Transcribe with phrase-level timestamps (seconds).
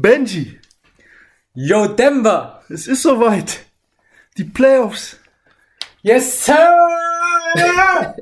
[0.00, 0.58] Benji,
[1.54, 2.62] Yo, Denver!
[2.68, 3.64] es ist soweit.
[4.36, 5.18] Die Playoffs.
[6.02, 6.54] Yes, sir!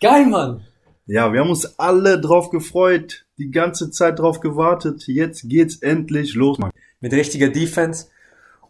[0.00, 0.64] Geil, Mann!
[1.06, 5.06] Ja, wir haben uns alle drauf gefreut, die ganze Zeit drauf gewartet.
[5.06, 6.70] Jetzt geht's endlich los, Mann.
[7.00, 8.06] Mit richtiger Defense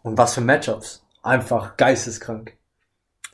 [0.03, 1.05] und was für Matchups.
[1.23, 2.57] Einfach geisteskrank.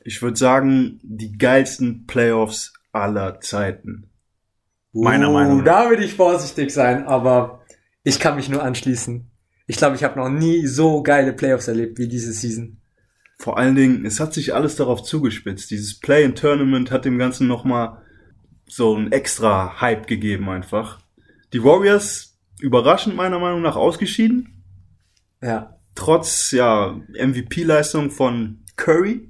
[0.04, 4.08] Ich würde sagen, die geilsten Playoffs aller Zeiten.
[4.92, 5.62] Meiner Meinung nach.
[5.62, 7.61] Uh, Da würde ich vorsichtig sein, aber
[8.04, 9.30] ich kann mich nur anschließen.
[9.66, 12.78] Ich glaube, ich habe noch nie so geile Playoffs erlebt wie diese Season.
[13.38, 15.70] Vor allen Dingen, es hat sich alles darauf zugespitzt.
[15.70, 18.02] Dieses Play-in-Tournament hat dem Ganzen nochmal
[18.68, 21.00] so einen extra Hype gegeben einfach.
[21.52, 24.62] Die Warriors überraschend meiner Meinung nach ausgeschieden.
[25.42, 25.78] Ja.
[25.94, 29.28] Trotz, ja, MVP-Leistung von Curry.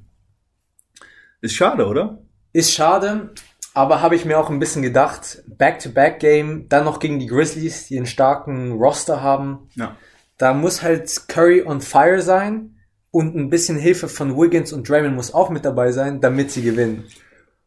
[1.41, 2.23] Ist schade, oder?
[2.52, 3.33] Ist schade,
[3.75, 7.97] aber habe ich mir auch ein bisschen gedacht, Back-to-Back-Game, dann noch gegen die Grizzlies, die
[7.97, 9.69] einen starken Roster haben.
[9.75, 9.97] Ja.
[10.39, 12.77] Da muss halt Curry on fire sein
[13.11, 16.63] und ein bisschen Hilfe von Wiggins und Draymond muss auch mit dabei sein, damit sie
[16.63, 17.05] gewinnen.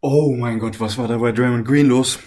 [0.01, 2.19] Oh mein Gott, was war da bei Draymond Green los?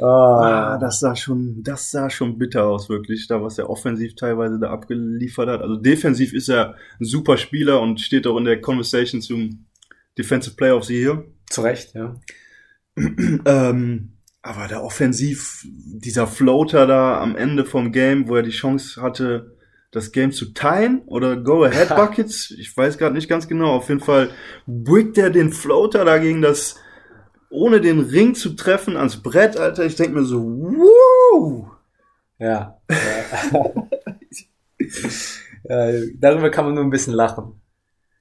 [0.00, 4.14] Ah, Ah, das sah schon, das sah schon bitter aus, wirklich, da was er offensiv
[4.14, 5.60] teilweise da abgeliefert hat.
[5.60, 9.66] Also defensiv ist er ein super Spieler und steht auch in der Conversation zum
[10.18, 11.24] Defensive Player of the Year.
[11.48, 12.14] zu Recht, ja.
[13.46, 19.00] Ähm, aber da offensiv, dieser Floater da am Ende vom Game, wo er die Chance
[19.00, 19.56] hatte,
[19.90, 24.00] das Game zu teilen oder Go-Ahead Buckets, ich weiß gerade nicht ganz genau, auf jeden
[24.00, 24.30] Fall
[24.66, 26.76] brickt er den Floater dagegen das,
[27.50, 29.84] ohne den Ring zu treffen, ans Brett, Alter.
[29.84, 31.70] Ich denk mir so, wow!
[32.38, 32.80] Ja.
[32.88, 33.88] ja.
[36.18, 37.60] Darüber kann man nur ein bisschen lachen,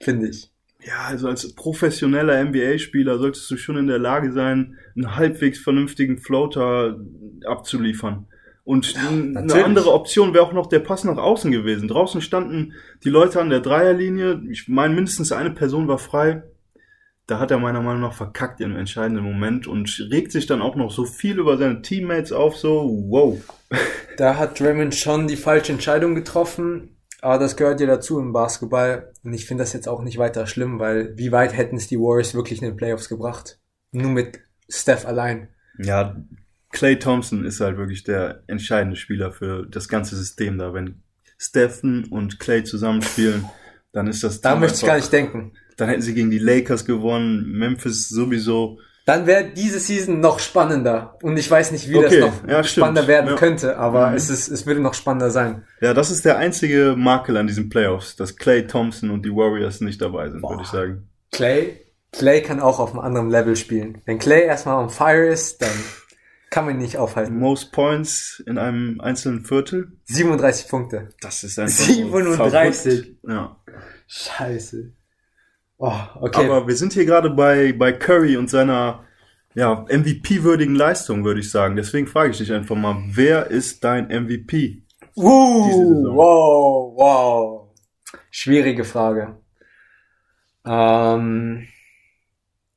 [0.02, 0.52] finde ich.
[0.82, 6.18] Ja, also als professioneller NBA-Spieler solltest du schon in der Lage sein, einen halbwegs vernünftigen
[6.20, 7.00] Floater
[7.46, 8.28] abzuliefern.
[8.64, 9.66] Und eine natürlich.
[9.66, 11.88] andere Option wäre auch noch der Pass nach außen gewesen.
[11.88, 14.44] Draußen standen die Leute an der Dreierlinie.
[14.50, 16.44] Ich meine, mindestens eine Person war frei.
[17.26, 20.76] Da hat er meiner Meinung nach verkackt im entscheidenden Moment und regt sich dann auch
[20.76, 23.40] noch so viel über seine Teammates auf, so, wow.
[24.18, 29.12] Da hat Draymond schon die falsche Entscheidung getroffen, aber das gehört ja dazu im Basketball.
[29.24, 32.00] Und ich finde das jetzt auch nicht weiter schlimm, weil wie weit hätten es die
[32.00, 33.60] Warriors wirklich in den Playoffs gebracht?
[33.92, 35.50] Nur mit Steph allein.
[35.78, 36.16] Ja,
[36.72, 40.74] Clay Thompson ist halt wirklich der entscheidende Spieler für das ganze System da.
[40.74, 41.02] Wenn
[41.38, 43.46] Stephen und Clay zusammenspielen,
[43.92, 45.54] dann ist das Da möchte ich gar nicht denken.
[45.78, 48.80] Dann hätten sie gegen die Lakers gewonnen, Memphis sowieso.
[49.10, 51.18] Dann wäre diese Season noch spannender.
[51.24, 52.84] Und ich weiß nicht, wie Okay, das noch ja, stimmt.
[52.86, 53.36] spannender werden Ja.
[53.38, 54.16] könnte, aber Mhm.
[54.18, 55.64] es, ist, es würde noch spannender sein.
[55.82, 59.82] Ja, das ist der einzige Makel an diesen Playoffs, dass Clay Thompson und die Warriors
[59.82, 61.10] nicht dabei sind, würde ich sagen.
[61.32, 61.80] Clay,
[62.12, 64.02] Clay kann auch auf einem anderen Level spielen.
[64.06, 65.70] Wenn Clay erstmal on fire ist, dann
[66.52, 67.38] kann man ihn nicht aufhalten.
[67.40, 71.10] Most Points in einem einzelnen Viertel, 37 Punkte.
[71.22, 72.92] das ist einfach so 37.
[72.94, 73.16] verrückt.
[73.28, 73.56] Ja.
[74.08, 74.92] Scheiße.
[75.80, 76.46] Oh, okay.
[76.46, 79.06] Aber wir sind hier gerade bei, bei Curry und seiner
[79.56, 81.78] ja, MVP-würdigen Leistung, würde ich sagen.
[81.78, 84.84] Deswegen frage ich dich einfach mal, wer ist dein MVP?
[85.16, 87.70] uh, wow, wow.
[88.30, 89.38] Schwierige Frage.
[90.66, 91.68] Ähm,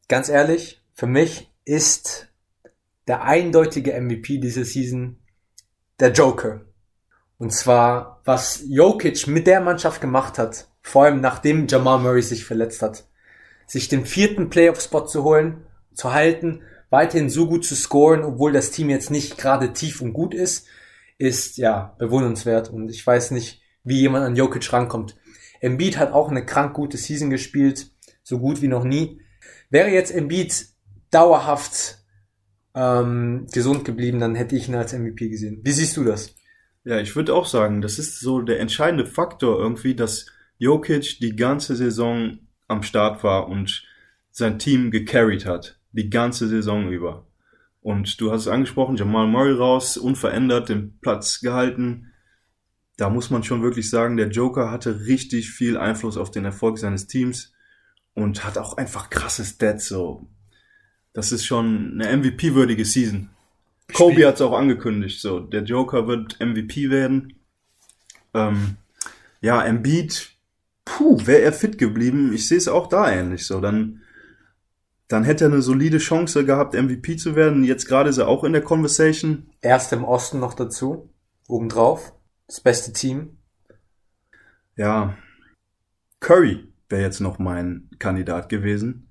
[0.08, 2.28] ganz ehrlich, für mich ist
[3.08, 5.18] der eindeutige MVP dieser Season
[5.98, 6.62] der Joker.
[7.38, 12.44] Und zwar, was Jokic mit der Mannschaft gemacht hat, vor allem nachdem Jamal Murray sich
[12.44, 13.04] verletzt hat,
[13.66, 18.70] sich den vierten Playoff-Spot zu holen, zu halten, weiterhin so gut zu scoren, obwohl das
[18.70, 20.66] Team jetzt nicht gerade tief und gut ist,
[21.18, 22.70] ist ja bewundernswert.
[22.70, 25.16] Und ich weiß nicht, wie jemand an Jokic rankommt.
[25.60, 27.86] Embiid hat auch eine krank gute Season gespielt,
[28.22, 29.20] so gut wie noch nie.
[29.70, 30.66] Wäre jetzt Embiid
[31.10, 31.98] dauerhaft
[32.74, 35.60] ähm, gesund geblieben, dann hätte ich ihn als MVP gesehen.
[35.62, 36.34] Wie siehst du das?
[36.84, 40.26] Ja, ich würde auch sagen, das ist so der entscheidende Faktor irgendwie, dass
[40.62, 43.82] Jokic die ganze Saison am Start war und
[44.30, 45.80] sein Team gecarried hat.
[45.90, 47.26] Die ganze Saison über.
[47.80, 52.12] Und du hast es angesprochen, Jamal Murray raus, unverändert den Platz gehalten.
[52.96, 56.78] Da muss man schon wirklich sagen, der Joker hatte richtig viel Einfluss auf den Erfolg
[56.78, 57.52] seines Teams
[58.14, 59.88] und hat auch einfach krasse Stats.
[59.88, 60.28] So,
[61.12, 63.30] das ist schon eine MVP-würdige Season.
[63.92, 67.34] Kobe hat es auch angekündigt, so der Joker wird MVP werden.
[68.32, 68.76] Ähm,
[69.40, 70.31] ja, Embiid,
[70.84, 72.32] puh, wäre er fit geblieben.
[72.32, 73.60] Ich sehe es auch da ähnlich so.
[73.60, 74.02] Dann,
[75.08, 77.64] dann hätte er eine solide Chance gehabt, MVP zu werden.
[77.64, 79.50] Jetzt gerade ist er auch in der Conversation.
[79.60, 81.10] Erst im Osten noch dazu,
[81.48, 82.14] obendrauf,
[82.46, 83.38] das beste Team.
[84.76, 85.16] Ja,
[86.20, 89.08] Curry wäre jetzt noch mein Kandidat gewesen,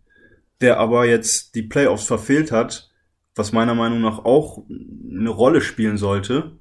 [0.62, 2.90] der aber jetzt die Playoffs verfehlt hat,
[3.36, 6.58] was meiner Meinung nach auch eine Rolle spielen sollte.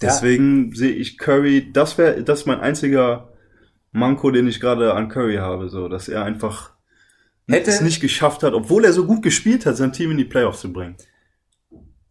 [0.00, 3.31] Deswegen sehe ich Curry, das wäre, das ist mein einziger
[3.92, 6.72] Manko, den ich gerade an Curry habe, so, dass er einfach
[7.48, 10.24] Hätte- es nicht geschafft hat, obwohl er so gut gespielt hat, sein Team in die
[10.24, 10.96] Playoffs zu bringen.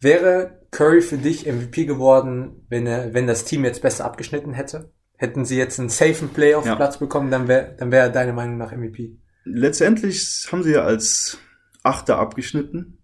[0.00, 4.90] Wäre Curry für dich MVP geworden, wenn er, wenn das Team jetzt besser abgeschnitten hätte?
[5.16, 8.72] Hätten sie jetzt einen safen Playoff-Platz bekommen, dann wäre dann wäre er deine Meinung nach
[8.72, 9.16] MVP.
[9.44, 11.38] Letztendlich haben sie ja als
[11.84, 12.98] Achter abgeschnitten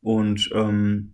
[0.00, 1.12] und ähm,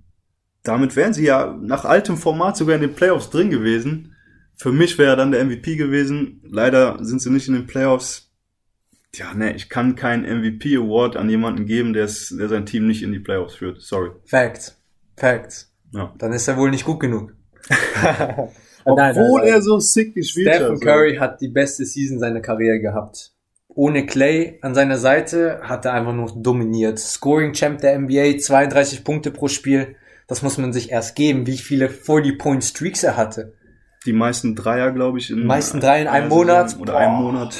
[0.62, 4.14] damit wären sie ja nach altem Format sogar in den Playoffs drin gewesen.
[4.58, 6.42] Für mich wäre er dann der MVP gewesen.
[6.44, 8.32] Leider sind sie nicht in den Playoffs.
[9.14, 13.20] Ja, ne, ich kann keinen MVP-Award an jemanden geben, der, sein Team nicht in die
[13.20, 13.80] Playoffs führt.
[13.80, 14.10] Sorry.
[14.26, 14.76] Facts.
[15.16, 15.72] Facts.
[15.92, 16.12] Ja.
[16.18, 17.34] Dann ist er wohl nicht gut genug.
[18.84, 20.78] Obwohl er so sick gespielt Stephen hat.
[20.78, 20.84] so.
[20.84, 23.32] Curry hat die beste Season seiner Karriere gehabt.
[23.68, 26.98] Ohne Clay an seiner Seite hat er einfach nur dominiert.
[26.98, 29.96] Scoring Champ der NBA, 32 Punkte pro Spiel.
[30.26, 33.54] Das muss man sich erst geben, wie viele 40-Point Streaks er hatte.
[34.08, 36.74] Die meisten Dreier, glaube ich, in meisten Dreier in einem Monat.
[36.80, 37.54] Oder einem Monat.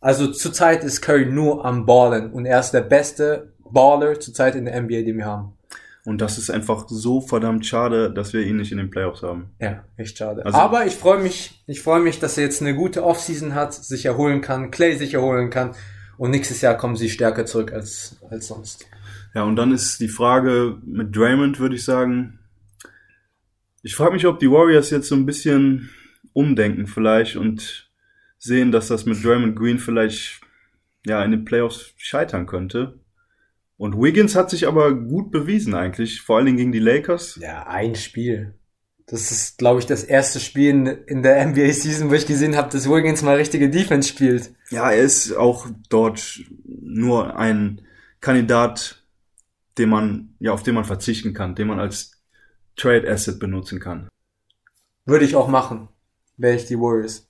[0.00, 4.66] Also zurzeit ist Curry nur am Ballen und er ist der beste Baller zurzeit in
[4.66, 5.52] der NBA, den wir haben.
[6.04, 9.52] Und das ist einfach so verdammt schade, dass wir ihn nicht in den Playoffs haben.
[9.58, 10.44] Ja, echt schade.
[10.44, 13.72] Also- Aber ich freue mich, ich freue mich, dass er jetzt eine gute Offseason hat,
[13.72, 15.70] sich erholen kann, Clay sich erholen kann
[16.18, 18.84] und nächstes Jahr kommen sie stärker zurück als, als sonst.
[19.34, 22.38] Ja, und dann ist die Frage mit Draymond, würde ich sagen.
[23.84, 25.90] Ich frage mich, ob die Warriors jetzt so ein bisschen
[26.32, 27.90] umdenken vielleicht und
[28.38, 30.40] sehen, dass das mit Draymond Green vielleicht
[31.04, 32.98] ja in den Playoffs scheitern könnte.
[33.76, 37.38] Und Wiggins hat sich aber gut bewiesen eigentlich, vor allen Dingen gegen die Lakers.
[37.42, 38.54] Ja, ein Spiel.
[39.06, 42.88] Das ist, glaube ich, das erste Spiel in, der NBA-Season, wo ich gesehen habe, dass
[42.88, 44.54] Wiggins mal richtige Defense spielt.
[44.70, 47.82] Ja, er ist auch dort nur ein
[48.22, 49.04] Kandidat,
[49.76, 52.13] den man, ja, auf den man verzichten kann, den man als
[52.76, 54.08] Trade Asset benutzen kann.
[55.06, 55.88] Würde ich auch machen,
[56.36, 57.28] wäre ich die Warriors.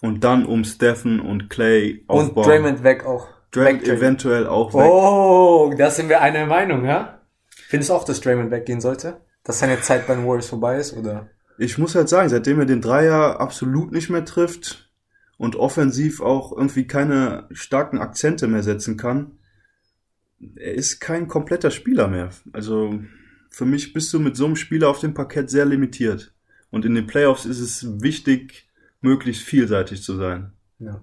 [0.00, 2.46] Und dann um Stephen und Clay Und aufbauen.
[2.46, 3.28] Draymond weg auch.
[3.50, 4.88] Draymond eventuell auch weg.
[4.88, 7.20] Oh, da sind wir einer Meinung, ja?
[7.50, 9.20] Findest du auch, dass Draymond weggehen sollte?
[9.44, 11.28] Dass seine Zeit bei den Warriors vorbei ist, oder?
[11.58, 14.90] Ich muss halt sagen, seitdem er den Dreier absolut nicht mehr trifft
[15.36, 19.38] und offensiv auch irgendwie keine starken Akzente mehr setzen kann,
[20.56, 22.30] er ist kein kompletter Spieler mehr.
[22.52, 23.00] Also
[23.50, 26.32] für mich bist du mit so einem Spieler auf dem Parkett sehr limitiert.
[26.70, 28.68] Und in den Playoffs ist es wichtig,
[29.00, 30.52] möglichst vielseitig zu sein.
[30.78, 31.00] Ja.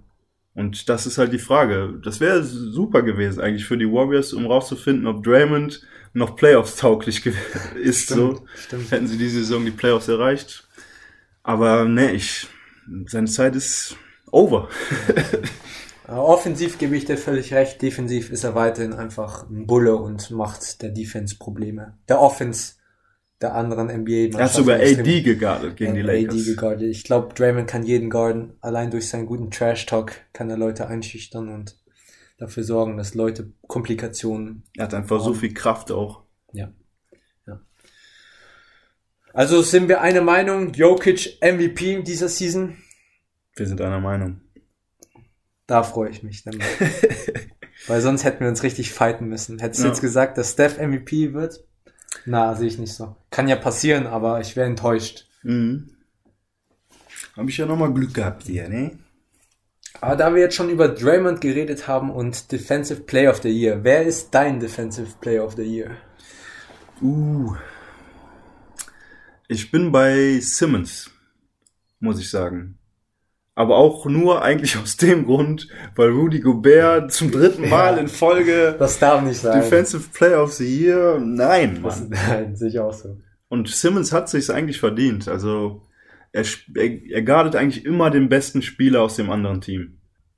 [0.54, 2.00] Und das ist halt die Frage.
[2.04, 7.24] Das wäre super gewesen eigentlich für die Warriors, um rauszufinden, ob Draymond noch Playoffs tauglich
[7.76, 8.10] ist.
[8.10, 8.90] so stimmt.
[8.90, 10.68] hätten sie diese Saison die Playoffs erreicht.
[11.44, 12.48] Aber ne, ich,
[13.06, 13.98] seine Zeit ist
[14.32, 14.70] over.
[16.08, 20.82] Offensiv gebe ich dir völlig recht, defensiv ist er weiterhin einfach ein Bulle und macht
[20.82, 21.98] der Defense Probleme.
[22.08, 22.76] Der Offense
[23.42, 24.38] der anderen NBA.
[24.38, 26.46] Er hat sogar AD geguardet gegen die AD Lakers.
[26.46, 26.90] geguardet.
[26.90, 28.54] Ich glaube, Draymond kann jeden guarden.
[28.62, 31.78] Allein durch seinen guten Trash-Talk kann er Leute einschüchtern und
[32.38, 36.24] dafür sorgen, dass Leute Komplikationen Er hat einfach so viel Kraft auch.
[36.54, 36.72] Ja.
[37.46, 37.60] ja.
[39.34, 42.78] Also sind wir eine Meinung, Jokic MVP in dieser Season?
[43.56, 44.42] Wir sind einer Meinung.
[45.68, 46.44] Da freue ich mich.
[46.44, 46.60] Dann
[47.88, 49.60] Weil sonst hätten wir uns richtig fighten müssen.
[49.60, 49.92] Hättest du Ja.
[49.92, 51.64] jetzt gesagt, dass Steph MVP wird?
[52.26, 53.16] Na, sehe ich nicht so.
[53.30, 55.28] Kann ja passieren, aber ich wäre enttäuscht.
[55.44, 55.92] Mhm.
[57.36, 58.98] Habe ich ja nochmal Glück gehabt hier, ne?
[60.02, 63.84] Aber da wir jetzt schon über Draymond geredet haben und Defensive Player of the Year,
[63.84, 65.92] wer ist dein Defensive Player of the Year?
[67.02, 67.56] Uh.
[69.48, 71.10] Ich bin bei Simmons,
[72.00, 72.78] muss ich sagen.
[73.58, 78.02] Aber auch nur eigentlich aus dem Grund, weil Rudy Gobert zum dritten Mal Ja.
[78.02, 79.60] in Folge Das darf nicht sein.
[79.60, 81.20] Defensive Player of the Year.
[81.20, 82.10] Nein, Das, Mann.
[82.30, 83.18] nein, sehe ich auch so.
[83.48, 85.28] Und Simmons hat sich's eigentlich verdient.
[85.28, 85.82] Also
[86.34, 86.46] er,
[86.76, 89.98] er, er guardet eigentlich immer den besten Spieler aus dem anderen Team.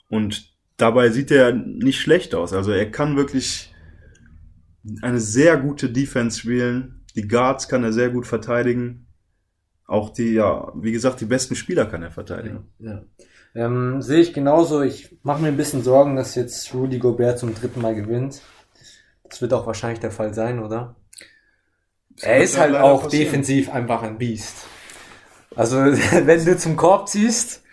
[0.09, 2.53] Und dabei sieht er nicht schlecht aus.
[2.53, 3.75] Also er kann wirklich
[5.01, 7.01] eine sehr gute Defense spielen.
[7.17, 9.07] Die Guards kann er sehr gut verteidigen.
[9.89, 12.67] Auch die, ja, wie gesagt, die besten Spieler kann er verteidigen.
[12.77, 13.01] Ja.
[13.55, 14.83] Ähm, sehe ich genauso.
[14.83, 18.43] Ich mache mir ein bisschen Sorgen, dass jetzt Rudy Gobert zum dritten Mal gewinnt.
[19.27, 20.95] Das wird auch wahrscheinlich der Fall sein, oder?
[22.21, 23.25] Er wird ist ja halt auch passieren.
[23.25, 24.67] defensiv einfach ein Biest.
[25.55, 27.63] Also, wenn du zum Korb ziehst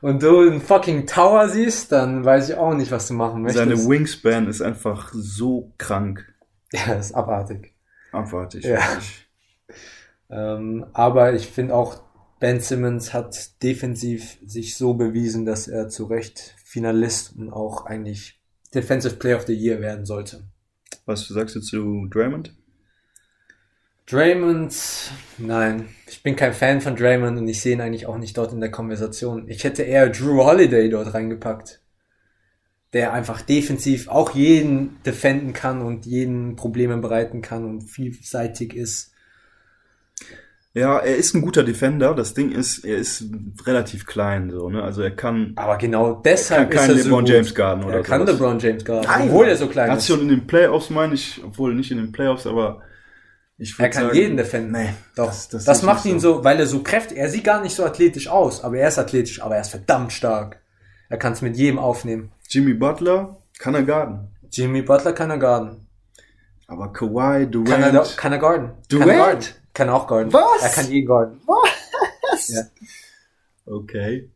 [0.00, 3.64] und du einen fucking Tower siehst, dann weiß ich auch nicht, was du machen möchtest.
[3.64, 6.32] Seine Wingspan ist einfach so krank.
[6.72, 7.74] ja, das ist abartig.
[8.12, 8.64] Abartig.
[8.64, 8.74] Ja.
[8.74, 9.23] wirklich.
[10.34, 12.02] Ähm, aber ich finde auch,
[12.40, 18.40] Ben Simmons hat defensiv sich so bewiesen, dass er zu Recht Finalist und auch eigentlich
[18.74, 20.42] Defensive Player of the Year werden sollte.
[21.06, 22.52] Was sagst du zu Draymond?
[24.06, 24.74] Draymond,
[25.38, 28.52] nein, ich bin kein Fan von Draymond und ich sehe ihn eigentlich auch nicht dort
[28.52, 29.48] in der Konversation.
[29.48, 31.80] Ich hätte eher Drew Holiday dort reingepackt,
[32.92, 39.13] der einfach defensiv auch jeden defenden kann und jeden Probleme bereiten kann und vielseitig ist.
[40.76, 42.14] Ja, er ist ein guter Defender.
[42.14, 43.26] Das Ding ist, er ist
[43.64, 44.82] relativ klein, so, ne?
[44.82, 45.52] Also er kann.
[45.54, 47.54] Aber genau deshalb er kann kein ist er LeBron so James.
[47.54, 48.32] Garden oder Er kann sowas.
[48.40, 50.08] LeBron James Garden, Nein, obwohl er so klein Hat ist.
[50.08, 52.80] schon in den Playoffs, meine ich, obwohl nicht in den Playoffs, aber
[53.56, 54.72] ich Er kann sagen, jeden defenden.
[54.72, 57.18] Nee, Doch, das- das, das sehe ich macht nicht ihn so, weil er so kräftig,
[57.18, 60.12] er sieht gar nicht so athletisch aus, aber er ist athletisch, aber er ist verdammt
[60.12, 60.60] stark.
[61.08, 62.32] Er kann es mit jedem aufnehmen.
[62.48, 64.26] Jimmy Butler kann er garden.
[64.50, 65.86] Jimmy Butler kann er garden.
[66.66, 67.68] Aber Kawhi, Durant.
[67.70, 68.70] Kann er, kann er garden.
[68.88, 69.08] Durant?
[69.08, 69.44] Kann er garden.
[69.74, 70.32] Kann auch garden.
[70.32, 70.62] Was?
[70.62, 71.40] Er kann jeden garden.
[72.48, 72.62] Ja.
[73.66, 74.30] Okay.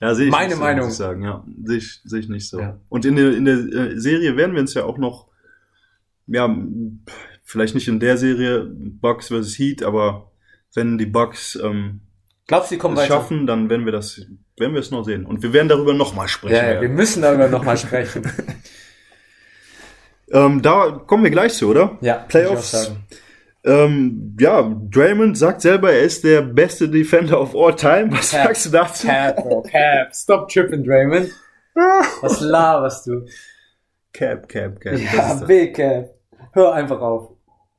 [0.00, 0.84] Ja, sehe ich Meine nicht so, Meinung.
[0.84, 1.44] muss ich sagen, ja.
[1.64, 2.60] Sehe ich, sehe ich nicht so.
[2.60, 2.78] Ja.
[2.88, 5.26] Und in der, in der äh, Serie werden wir uns ja auch noch,
[6.26, 6.56] ja,
[7.42, 9.58] vielleicht nicht in der Serie Bucks vs.
[9.58, 10.30] Heat, aber
[10.74, 12.00] wenn die Bucks ähm,
[12.46, 13.14] Glaubst du, die kommen es weiter?
[13.14, 14.20] schaffen, dann werden wir das,
[14.56, 15.26] werden wir es noch sehen.
[15.26, 16.54] Und wir werden darüber nochmal sprechen.
[16.54, 18.30] Ja, ja, wir müssen darüber nochmal sprechen.
[20.30, 21.96] Ähm, da kommen wir gleich zu, oder?
[22.02, 22.92] Ja, Playoffs.
[23.64, 28.10] Ähm, ja, Draymond sagt selber, er ist der beste Defender of all time.
[28.12, 28.46] Was Cap.
[28.46, 29.06] sagst du dazu?
[29.06, 30.14] Cap, Bro, Cap.
[30.14, 31.30] Stop tripping, Draymond.
[32.20, 33.26] Was laberst du?
[34.12, 34.98] Cap, Cap, Cap.
[34.98, 35.34] Ja.
[35.46, 36.14] Big Cap.
[36.52, 37.30] Hör einfach auf.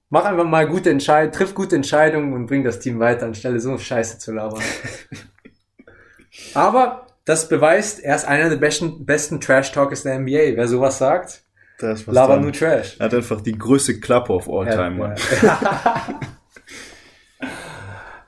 [0.09, 3.77] Mach einfach mal gute Entscheidungen, triff gute Entscheidungen und bring das Team weiter, anstelle so
[3.77, 4.62] Scheiße zu labern.
[6.53, 10.55] Aber das beweist, er ist einer der besten, besten Trash-Talkers der NBA.
[10.55, 11.43] Wer sowas sagt,
[11.79, 12.41] Das was dran.
[12.41, 12.98] nur Trash.
[13.00, 15.15] Er hat einfach die größte Klappe of all time, Mann.
[15.41, 16.19] Ja.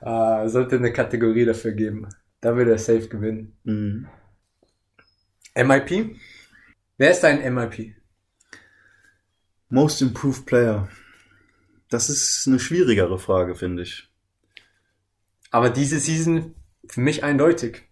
[0.00, 2.08] ah, sollte eine Kategorie dafür geben.
[2.40, 3.56] Da würde er safe gewinnen.
[3.64, 4.08] Mhm.
[5.54, 6.16] MIP?
[6.96, 7.94] Wer ist dein MIP?
[9.68, 10.88] Most Improved Player.
[11.90, 14.08] Das ist eine schwierigere Frage, finde ich.
[15.50, 16.54] Aber diese Season
[16.88, 17.82] für mich eindeutig.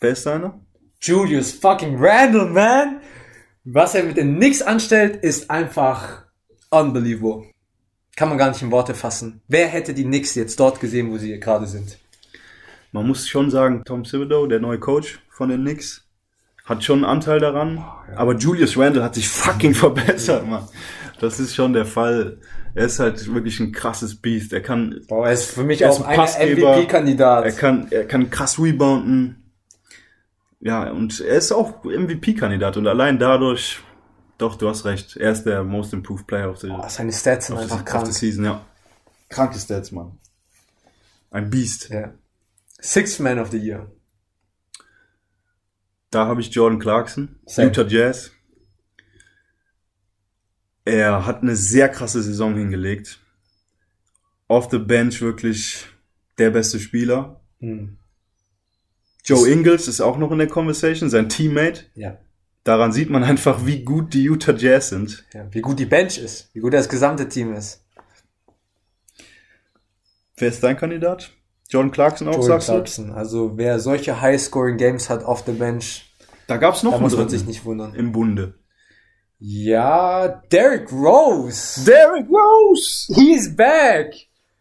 [0.00, 0.60] Wer ist deiner?
[1.00, 3.00] Julius fucking Randle, man!
[3.64, 6.24] Was er mit den Knicks anstellt, ist einfach
[6.70, 7.44] unbelievable.
[8.16, 9.40] Kann man gar nicht in Worte fassen.
[9.48, 11.98] Wer hätte die Knicks jetzt dort gesehen, wo sie gerade sind?
[12.92, 16.04] Man muss schon sagen, Tom Thibodeau, der neue Coach von den Knicks,
[16.64, 17.84] hat schon einen Anteil daran.
[18.14, 20.68] Aber Julius Randle hat sich fucking verbessert, Mann.
[21.20, 22.38] Das ist schon der Fall.
[22.74, 24.52] Er ist halt wirklich ein krasses Biest.
[24.52, 26.52] Er kann, Boah, er ist für mich Er auch ein ein.
[26.52, 27.44] MVP-Kandidat.
[27.44, 29.43] er kann, er kann krass rebounden.
[30.64, 32.78] Ja, und er ist auch MVP-Kandidat.
[32.78, 33.80] Und allein dadurch,
[34.38, 35.14] doch, du hast recht.
[35.14, 37.84] Er ist der Most Improved Player of the, Boah, seine Stats sind of the, einfach
[37.84, 38.06] krank.
[38.06, 38.64] Season, ja.
[39.28, 40.18] Kranke Stats, Mann.
[41.30, 41.90] Ein Biest.
[41.90, 42.14] Ja.
[42.80, 43.92] Sixth Man of the Year.
[46.10, 47.68] Da habe ich Jordan Clarkson, Same.
[47.68, 48.30] Utah Jazz.
[50.86, 53.20] Er hat eine sehr krasse Saison hingelegt.
[54.48, 55.84] Off the bench wirklich
[56.38, 57.42] der beste Spieler.
[57.60, 57.98] Hm.
[59.24, 61.84] Joe Ingles ist auch noch in der Conversation, sein Teammate.
[61.94, 62.18] Ja.
[62.62, 65.24] Daran sieht man einfach, wie gut die Utah Jazz sind.
[65.34, 65.46] ja.
[65.50, 66.48] Wie gut die Bench ist.
[66.54, 67.82] Wie gut das gesamte Team ist.
[70.36, 71.30] Wer ist dein Kandidat?
[71.68, 73.10] Jordan Clarkson auch, Jordan sagst Clarkson.
[73.12, 76.34] Also wer solche High-Scoring-Games hat off the bench, du?
[76.46, 77.94] Da gab's noch da einen muss man sich nicht wundern.
[77.94, 78.54] im Bunde.
[79.38, 81.84] Ja, Derrick Rose.
[81.84, 83.12] Derrick Rose!
[83.14, 84.14] He's back.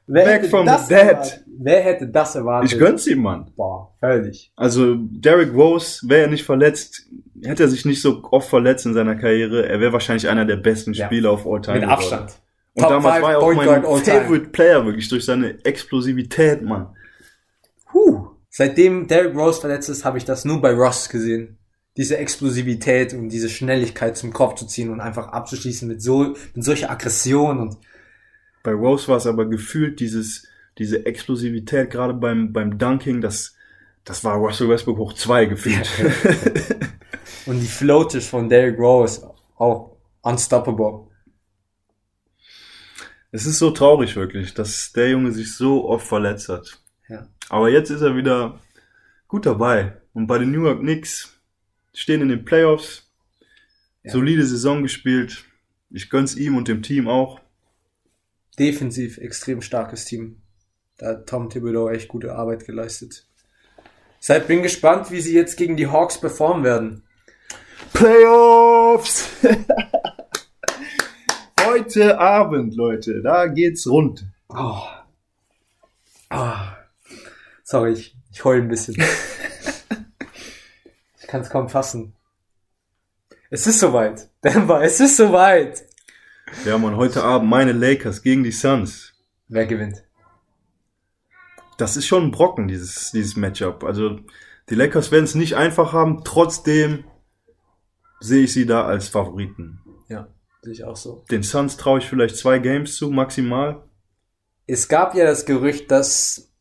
[0.07, 1.07] Wer Back from the dead.
[1.07, 1.42] erwartet?
[1.59, 2.71] Wer hätte das erwartet?
[2.71, 3.51] Ich gönn's ihm, Mann.
[3.55, 4.51] Boah, völlig.
[4.55, 7.07] Also Derrick Rose, wäre er nicht verletzt,
[7.43, 10.57] hätte er sich nicht so oft verletzt in seiner Karriere, er wäre wahrscheinlich einer der
[10.57, 11.05] besten Ja.
[11.05, 11.79] Spieler auf All Time.
[11.79, 12.03] Mit geworden.
[12.03, 12.33] Abstand.
[12.75, 13.83] Und Top damals war er auch mein.
[13.83, 16.87] Favorite Player wirklich durch seine Explosivität, Mann.
[17.93, 18.27] Huh.
[18.49, 21.57] Seitdem Derrick Rose verletzt ist, habe ich das nur bei Ross gesehen.
[21.97, 26.63] Diese Explosivität und diese Schnelligkeit zum Kopf zu ziehen und einfach abzuschließen mit so, mit
[26.63, 27.77] solcher Aggression und
[28.63, 33.55] Bei Rose war es aber gefühlt dieses, diese Explosivität, gerade beim, beim Dunking, das,
[34.03, 35.89] das war Russell Westbrook hoch zwei gefühlt.
[37.45, 41.07] Und die Floates von Derrick Rose auch unstoppable.
[43.31, 46.79] es ist so traurig wirklich, dass der Junge sich so oft verletzt hat.
[47.09, 47.27] Ja.
[47.49, 48.59] Aber jetzt ist er wieder
[49.27, 49.97] gut dabei.
[50.13, 51.39] Und bei den New York Knicks
[51.93, 53.11] stehen in den Playoffs.
[54.03, 54.11] Ja.
[54.11, 55.45] Solide Saison gespielt.
[55.89, 57.39] Ich gönn's ihm und dem Team auch.
[58.57, 60.42] Defensiv extrem starkes Team.
[60.97, 63.25] Da hat Tom Thibodeau echt gute Arbeit geleistet.
[64.19, 67.03] Deshalb bin gespannt, wie sie jetzt gegen die Hawks performen werden.
[67.93, 69.29] Playoffs!
[71.65, 74.25] Heute Abend, Leute, da geht's rund.
[74.49, 74.83] Oh.
[76.29, 76.77] Ah.
[77.63, 78.95] Sorry, ich, ich heul ein bisschen.
[81.19, 82.13] ich kann es kaum fassen.
[83.49, 84.29] Es ist soweit.
[84.43, 85.83] Denver, es ist soweit.
[86.65, 89.13] Ja, man, heute Abend meine Lakers gegen die Suns.
[89.47, 90.03] Wer gewinnt?
[91.83, 93.83] Das ist schon ein Brocken, dieses, dieses Matchup.
[93.83, 94.17] Also
[94.69, 97.03] die Lakers werden es nicht einfach haben, trotzdem
[98.21, 99.81] sehe ich sie da als Favoriten.
[100.07, 100.29] Ja,
[100.61, 101.25] sehe ich auch so.
[101.29, 103.83] Den Suns traue ich vielleicht zwei Games zu, maximal.
[104.65, 106.53] Es gab ja das Gerücht, dass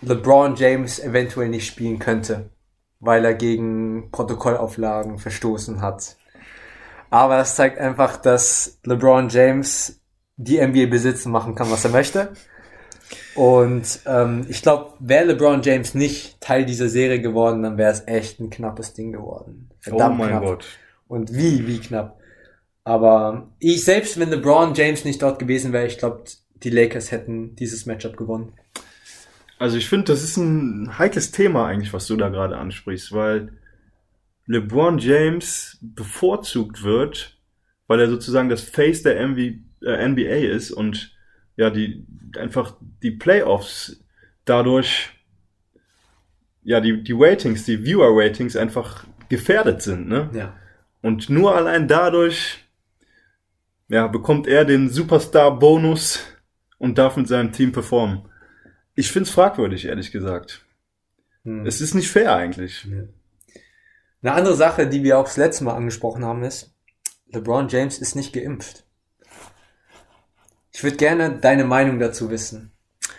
[0.00, 2.48] LeBron James eventuell nicht spielen könnte,
[2.98, 6.16] weil er gegen Protokollauflagen verstoßen hat.
[7.10, 10.00] Aber das zeigt einfach, dass LeBron James
[10.38, 12.32] die NBA besitzen machen kann, was er möchte.
[13.34, 18.06] Und ähm, ich glaube, wäre LeBron James nicht Teil dieser Serie geworden, dann wäre es
[18.06, 19.70] echt ein knappes Ding geworden.
[19.80, 20.44] Verdammt oh mein knapp.
[20.44, 20.66] Gott.
[21.08, 22.18] Und wie, wie knapp.
[22.84, 26.24] Aber ich selbst, wenn LeBron James nicht dort gewesen wäre, ich glaube,
[26.62, 28.52] die Lakers hätten dieses Matchup gewonnen.
[29.58, 33.52] Also ich finde, das ist ein heikles Thema eigentlich, was du da gerade ansprichst, weil
[34.46, 37.38] LeBron James bevorzugt wird,
[37.86, 39.38] weil er sozusagen das Face der MV,
[39.82, 41.14] äh, NBA ist und
[41.60, 42.06] ja, die
[42.38, 44.02] einfach die Playoffs
[44.46, 45.10] dadurch
[46.62, 50.30] ja, die, die Ratings, die Viewer-Ratings einfach gefährdet sind, ne?
[50.32, 50.56] Ja.
[51.02, 52.64] Und nur allein dadurch
[53.88, 56.24] ja, bekommt er den Superstar-Bonus
[56.78, 58.22] und darf mit seinem Team performen.
[58.94, 60.64] Ich find's fragwürdig, ehrlich gesagt.
[61.44, 61.66] Hm.
[61.66, 62.86] Es ist nicht fair eigentlich.
[64.22, 66.74] Eine andere Sache, die wir auch das letzte Mal angesprochen haben, ist,
[67.32, 68.84] LeBron James ist nicht geimpft.
[70.80, 72.70] Ich würde gerne deine Meinung dazu wissen.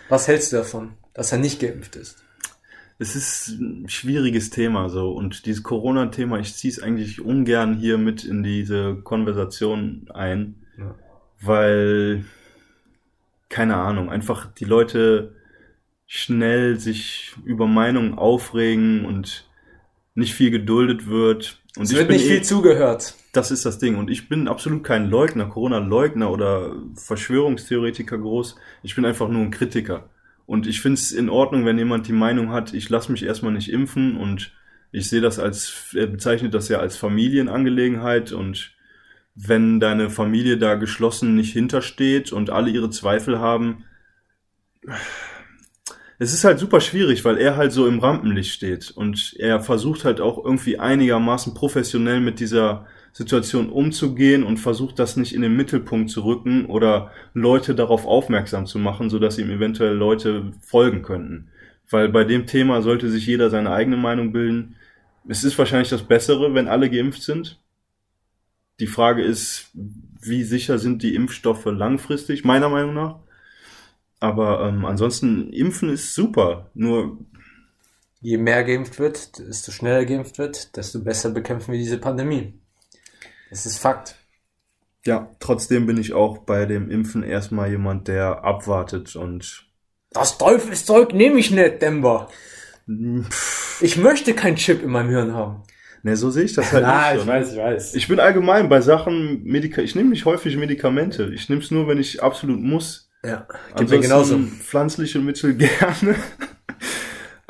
[0.08, 2.16] Was hältst du davon, dass er nicht geimpft ist?
[2.98, 7.98] Es ist ein schwieriges Thema so und dieses Corona-Thema, ich ziehe es eigentlich ungern hier
[7.98, 10.96] mit in diese Konversation ein, Ja.
[11.40, 12.24] weil
[13.48, 15.36] keine Ahnung, einfach die Leute
[16.08, 19.48] schnell sich über Meinungen aufregen und
[20.16, 21.60] nicht viel geduldet wird.
[21.76, 23.14] Und Es wird nicht eh- viel zugehört.
[23.32, 23.96] Das ist das Ding.
[23.96, 28.56] Und ich bin absolut kein Leugner, Corona-Leugner oder Verschwörungstheoretiker groß.
[28.82, 30.10] Ich bin einfach nur ein Kritiker.
[30.46, 33.52] Und ich finde es in Ordnung, wenn jemand die Meinung hat, ich lasse mich erstmal
[33.52, 34.52] nicht impfen und
[34.90, 38.74] ich sehe das als, er bezeichnet das ja als Familienangelegenheit und
[39.34, 43.84] wenn deine Familie da geschlossen nicht hintersteht und alle ihre Zweifel haben,
[46.18, 50.04] es ist halt super schwierig, weil er halt so im Rampenlicht steht und er versucht
[50.04, 55.54] halt auch irgendwie einigermaßen professionell mit dieser Situation umzugehen und versucht das nicht in den
[55.54, 61.48] Mittelpunkt zu rücken oder Leute darauf aufmerksam zu machen, sodass ihm eventuell Leute folgen könnten.
[61.90, 64.76] Weil bei dem Thema sollte sich jeder seine eigene Meinung bilden.
[65.28, 67.60] Es ist wahrscheinlich das Bessere, wenn alle geimpft sind.
[68.80, 73.16] Die Frage ist, wie sicher sind die Impfstoffe langfristig, meiner Meinung nach.
[74.20, 76.70] Aber ähm, ansonsten, Impfen ist super.
[76.74, 77.18] Nur,
[78.22, 82.54] Je mehr geimpft wird, desto schneller geimpft wird, desto besser bekämpfen wir diese Pandemie.
[83.52, 84.16] Das ist Fakt.
[85.04, 89.66] ja, trotzdem bin ich auch bei dem Impfen erstmal jemand, der abwartet und
[90.10, 92.28] Das Teufelszeug nehme ich nicht, Denver.
[92.88, 95.62] pff, Ich möchte kein Chip in meinem Hirn haben.
[96.02, 97.22] ne, so sehe ich das halt Ah, nicht.
[97.22, 97.94] ich weiß, ich weiß.
[97.94, 101.30] Ich bin allgemein bei Sachen, Medika ich nehme nicht häufig Medikamente.
[101.34, 103.10] Ich nehme es nur, wenn ich absolut muss.
[103.24, 104.38] ja, geht mir genauso.
[104.38, 106.14] Pflanzliche Mittel gerne.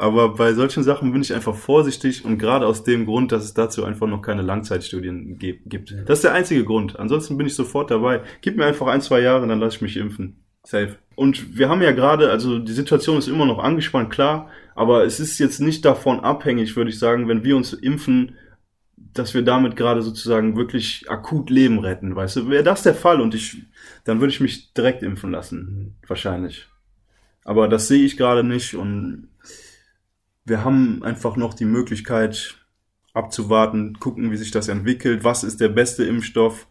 [0.02, 3.54] Aber bei solchen Sachen bin ich einfach vorsichtig und gerade aus dem Grund, dass es
[3.54, 5.94] dazu einfach noch keine Langzeitstudien gibt.
[6.06, 6.98] Das ist der einzige Grund.
[6.98, 8.22] Ansonsten bin ich sofort dabei.
[8.40, 10.42] Gib mir einfach ein, zwei Jahre, dann lasse ich mich impfen.
[10.64, 10.96] Safe.
[11.14, 15.20] Und wir haben ja gerade, also die Situation ist immer noch angespannt, klar, aber es
[15.20, 18.34] ist jetzt nicht davon abhängig, würde ich sagen, wenn wir uns impfen,
[18.96, 22.48] dass wir damit gerade sozusagen wirklich akut Leben retten, weißt du?
[22.48, 23.62] Wäre das der Fall und ich,
[24.02, 26.66] dann würde ich mich direkt impfen lassen, wahrscheinlich.
[27.44, 29.28] Aber das sehe ich gerade nicht und
[30.44, 32.56] wir haben einfach noch die Möglichkeit
[33.14, 36.66] abzuwarten, gucken, wie sich das entwickelt, was ist der beste Impfstoff,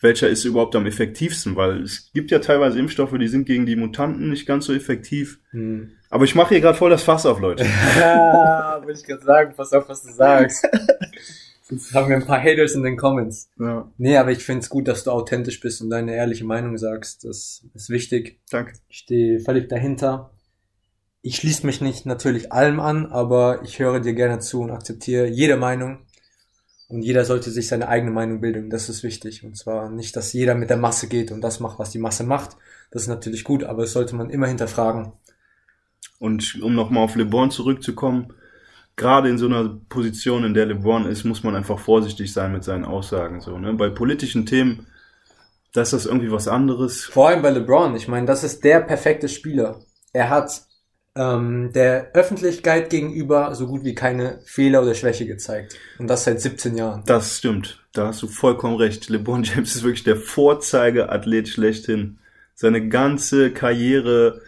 [0.00, 3.76] welcher ist überhaupt am effektivsten, weil es gibt ja teilweise Impfstoffe, die sind gegen die
[3.76, 5.40] Mutanten nicht ganz so effektiv.
[5.50, 5.92] Hm.
[6.10, 7.64] Aber ich mache hier gerade voll das Fass auf, Leute.
[7.98, 10.68] Ja, würde ich gerade sagen, pass auf, was du sagst.
[11.62, 13.50] Sonst haben wir ein paar Haters in den Comments.
[13.58, 16.78] Ja, Nee, aber ich finde es gut, dass du authentisch bist und deine ehrliche Meinung
[16.78, 17.24] sagst.
[17.24, 18.38] Das ist wichtig.
[18.50, 18.74] danke.
[18.88, 20.30] Ich stehe völlig dahinter.
[21.26, 25.26] Ich schließe mich nicht natürlich allem an, aber ich höre dir gerne zu und akzeptiere
[25.26, 26.06] jede Meinung.
[26.86, 28.70] Und jeder sollte sich seine eigene Meinung bilden.
[28.70, 29.42] Das ist wichtig.
[29.42, 32.22] Und zwar nicht, dass jeder mit der Masse geht und das macht, was die Masse
[32.22, 32.56] macht.
[32.92, 35.14] Das ist natürlich gut, aber das sollte man immer hinterfragen.
[36.20, 38.32] Und um nochmal auf LeBron zurückzukommen,
[38.94, 42.62] gerade in so einer Position, in der LeBron ist, muss man einfach vorsichtig sein mit
[42.62, 43.40] seinen Aussagen.
[43.40, 43.74] So, ne?
[43.74, 44.86] Bei politischen Themen,
[45.72, 47.06] da ist das irgendwie was anderes.
[47.06, 47.96] Vor allem bei LeBron.
[47.96, 49.80] Ich meine, das ist der perfekte Spieler.
[50.12, 50.65] Er hat
[51.16, 55.76] ähm, der Öffentlichkeit gegenüber so gut wie keine Fehler oder Schwäche gezeigt.
[55.98, 57.02] Und das seit 17 Jahren.
[57.06, 57.82] Das stimmt.
[57.92, 59.08] Da hast du vollkommen recht.
[59.08, 62.18] LeBron James ist wirklich der Vorzeigeathlet schlechthin.
[62.54, 64.40] seine ganze Karriere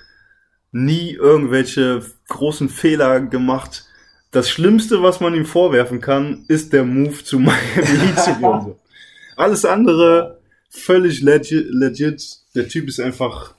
[0.70, 3.84] nie irgendwelche großen Fehler gemacht.
[4.30, 8.74] Das Schlimmste, was man ihm vorwerfen kann, ist der Move zu Miami Heat zu gehen.
[9.36, 12.22] Alles andere völlig legit, legit.
[12.54, 13.54] Der Typ ist einfach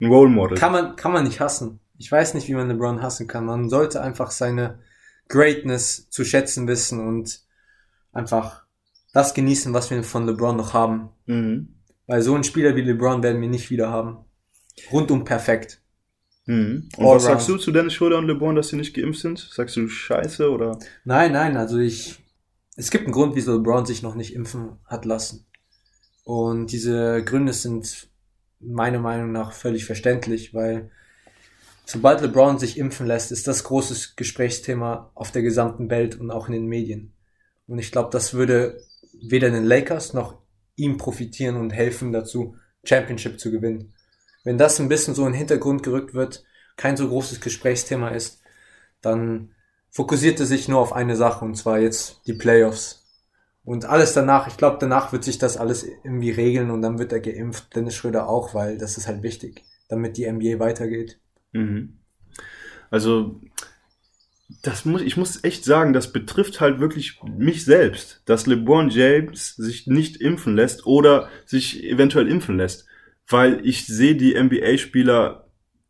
[0.00, 0.56] ein Role Model.
[0.56, 1.80] Kann man, kann man nicht hassen.
[2.02, 3.44] Ich weiß nicht, wie man LeBron hassen kann.
[3.44, 4.80] Man sollte einfach seine
[5.28, 7.42] Greatness zu schätzen wissen und
[8.10, 8.64] einfach
[9.12, 11.10] das genießen, was wir von LeBron noch haben.
[11.26, 11.76] Mhm.
[12.08, 14.24] Weil so einen Spieler wie LeBron werden wir nicht wieder haben.
[14.90, 15.80] Rundum perfekt.
[16.46, 16.88] Mhm.
[16.96, 17.16] Und Allround.
[17.16, 19.38] was sagst du zu Dennis Schröder und LeBron, dass sie nicht geimpft sind?
[19.38, 20.80] Sagst du Scheiße oder?
[21.04, 22.18] Nein, nein, also ich,
[22.74, 25.46] es gibt einen Grund, wieso LeBron sich noch nicht impfen hat lassen.
[26.24, 28.08] Und diese Gründe sind
[28.58, 30.90] meiner Meinung nach völlig verständlich, weil
[31.84, 36.46] sobald LeBron sich impfen lässt, ist das großes Gesprächsthema auf der gesamten Welt und auch
[36.46, 37.12] in den Medien.
[37.66, 38.80] Und ich glaube, das würde
[39.20, 40.38] weder den Lakers noch
[40.76, 43.94] ihm profitieren und helfen dazu, Championship zu gewinnen.
[44.44, 46.44] Wenn das ein bisschen so in den Hintergrund gerückt wird,
[46.76, 48.40] kein so großes Gesprächsthema ist,
[49.00, 49.54] dann
[49.90, 53.04] fokussiert er sich nur auf eine Sache und zwar jetzt die Playoffs.
[53.64, 57.12] Und alles danach, ich glaube, danach wird sich das alles irgendwie regeln und dann wird
[57.12, 61.20] er geimpft, Dennis Schröder auch, weil das ist halt wichtig, damit die NBA weitergeht.
[61.52, 61.98] Mhm.
[62.90, 63.40] Also,
[64.62, 69.56] das muss, ich muss echt sagen, das betrifft halt wirklich mich selbst, dass LeBron James
[69.56, 72.86] sich nicht impfen lässt oder sich eventuell impfen lässt.
[73.28, 75.48] Weil ich sehe die NBA-Spieler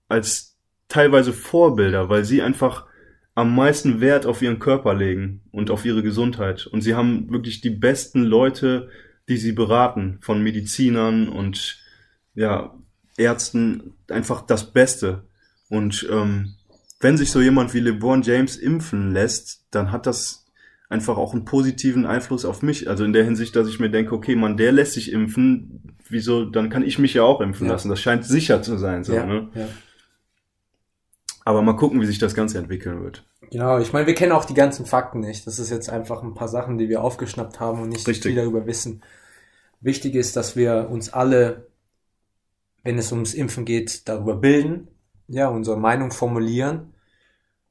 [0.09, 0.57] als
[0.89, 2.87] teilweise Vorbilder, weil sie einfach
[3.35, 6.67] am meisten Wert auf ihren Körper legen und auf ihre Gesundheit.
[6.67, 8.91] Und sie haben wirklich die besten Leute,
[9.29, 11.79] die sie beraten, von Medizinern und
[12.35, 12.75] ja,
[13.17, 15.25] Ärzten, einfach das Beste.
[15.73, 16.53] Und ähm,
[17.01, 20.45] wenn sich so jemand wie LeBron James impfen lässt, dann hat das
[20.91, 22.91] einfach auch einen positiven Einfluss auf mich.
[22.91, 26.45] Also in der Hinsicht, dass ich mir denke, okay, man, der lässt sich impfen, wieso,
[26.45, 27.73] dann kann ich mich ja auch impfen Ja.
[27.73, 27.89] lassen.
[27.89, 29.03] Das scheint sicher zu sein.
[29.03, 29.49] So, ja, ne?
[29.55, 29.67] ja.
[31.47, 33.25] Aber mal gucken, wie sich das Ganze entwickeln wird.
[33.51, 35.47] Genau, ich meine, wir kennen auch die ganzen Fakten nicht.
[35.47, 38.35] Das ist jetzt einfach ein paar Sachen, die wir aufgeschnappt haben und nicht Richtig.
[38.35, 39.03] viel darüber wissen.
[39.81, 41.69] Wichtig ist, dass wir uns alle,
[42.83, 44.89] wenn es ums Impfen geht, darüber bilden,
[45.33, 46.93] ja, unsere Meinung formulieren,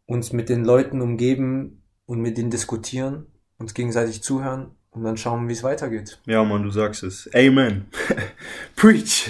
[0.08, 5.48] uns mit den Leuten umgeben und mit denen diskutieren, uns gegenseitig zuhören und dann schauen,
[5.48, 6.20] wie es weitergeht.
[6.26, 7.30] Ja, Mann, du sagst es.
[7.36, 7.86] Amen.
[8.76, 9.30] Preach.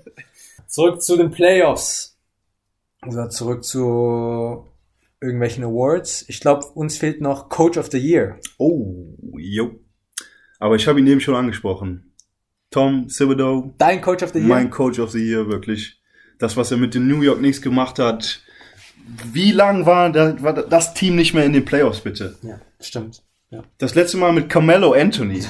[0.66, 2.18] Zurück zu den Playoffs.
[3.06, 4.66] Oder zurück zu
[5.20, 6.24] irgendwelchen Awards.
[6.28, 8.38] Ich glaube, uns fehlt noch Coach of the Year.
[8.58, 9.80] Oh, jo.
[10.58, 12.14] Aber ich habe ihn eben schon angesprochen.
[12.70, 14.48] Tom Thibodeau, Dein Coach of the Year?
[14.48, 15.99] mein Coach of the Year, wirklich.
[16.40, 18.40] Das, was er mit den New York Knicks gemacht hat.
[19.32, 22.36] Wie lang war, da, war das Team nicht mehr in den Playoffs, bitte?
[22.42, 23.22] Ja, stimmt.
[23.50, 23.62] Ja.
[23.78, 25.42] Das letzte Mal mit Carmelo Anthony.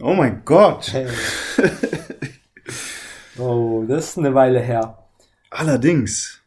[0.00, 0.92] Oh mein Gott.
[3.38, 4.98] oh, das ist eine Weile her.
[5.50, 6.40] Allerdings.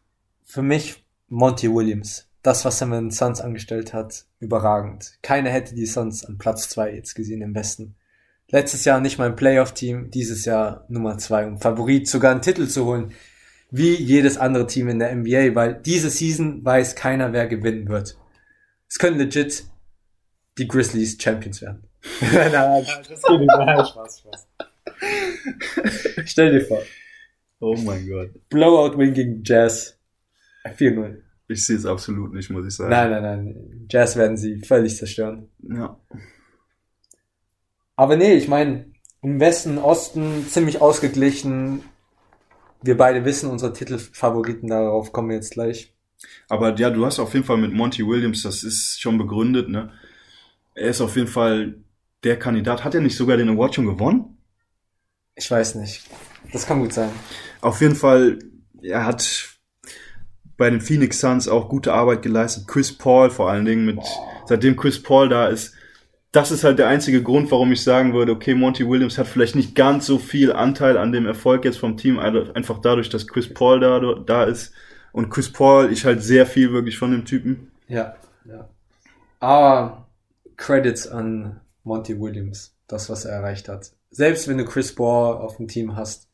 [0.46, 2.28] Für mich Monty Williams.
[2.44, 5.18] Das, was er mit den Suns angestellt hat, überragend.
[5.22, 7.96] Keiner hätte die Suns an Platz zwei jetzt gesehen im Westen.
[8.50, 12.68] Letztes Jahr nicht mal ein Playoff-Team, dieses Jahr Nummer zwei und Favorit, sogar einen Titel
[12.68, 13.14] zu holen.
[13.72, 18.18] Wie jedes andere Team in der NBA, weil diese Season weiß keiner, wer gewinnen wird.
[18.90, 19.64] Es können legit
[20.58, 21.88] die Grizzlies Champions werden.
[22.22, 23.48] nein, nein, das geht nicht.
[23.58, 24.48] Nein, Spaß, Spaß.
[26.26, 26.82] Stell dir vor.
[27.60, 28.32] Oh mein Gott.
[28.50, 29.98] Blowout Win gegen Jazz.
[30.66, 31.22] 4-0.
[31.48, 32.90] Ich sehe es absolut nicht, muss ich sagen.
[32.90, 33.86] Nein, nein, nein.
[33.90, 35.50] Jazz werden sie völlig zerstören.
[35.60, 36.00] Ja.
[37.96, 41.84] Aber nee, ich meine, im Westen, Osten ziemlich ausgeglichen.
[42.84, 45.94] Wir beide wissen unsere Titelfavoriten, darauf kommen wir jetzt gleich.
[46.50, 49.92] Aber ja, du hast auf jeden Fall mit Monty Williams, das ist schon begründet, ne?
[50.74, 51.76] Er ist auf jeden Fall
[52.24, 52.84] der Kandidat.
[52.84, 54.38] Hat er nicht sogar den Award schon gewonnen?
[55.36, 56.04] Ich weiß nicht.
[56.52, 57.10] Das kann gut sein.
[57.62, 58.40] Auf jeden Fall,
[58.82, 59.50] er hat
[60.58, 62.68] bei den Phoenix Suns auch gute Arbeit geleistet.
[62.68, 64.00] Chris Paul vor allen Dingen mit,
[64.46, 65.74] seitdem Chris Paul da ist.
[66.32, 69.56] Das ist halt der einzige Grund, warum ich sagen würde, okay, Monty Williams hat vielleicht
[69.56, 73.28] nicht ganz so viel Anteil an dem Erfolg jetzt vom Team, also einfach dadurch, dass
[73.28, 74.72] Chris Paul da, da ist.
[75.12, 77.72] Und Chris Paul, ich halt sehr viel wirklich von dem Typen.
[77.90, 78.16] Ja,
[78.46, 78.70] ja.
[79.42, 80.08] Aber
[80.56, 83.92] Credits an Monty Williams, das, was er erreicht hat.
[84.10, 86.30] Selbst wenn du Chris Paul auf dem Team hast.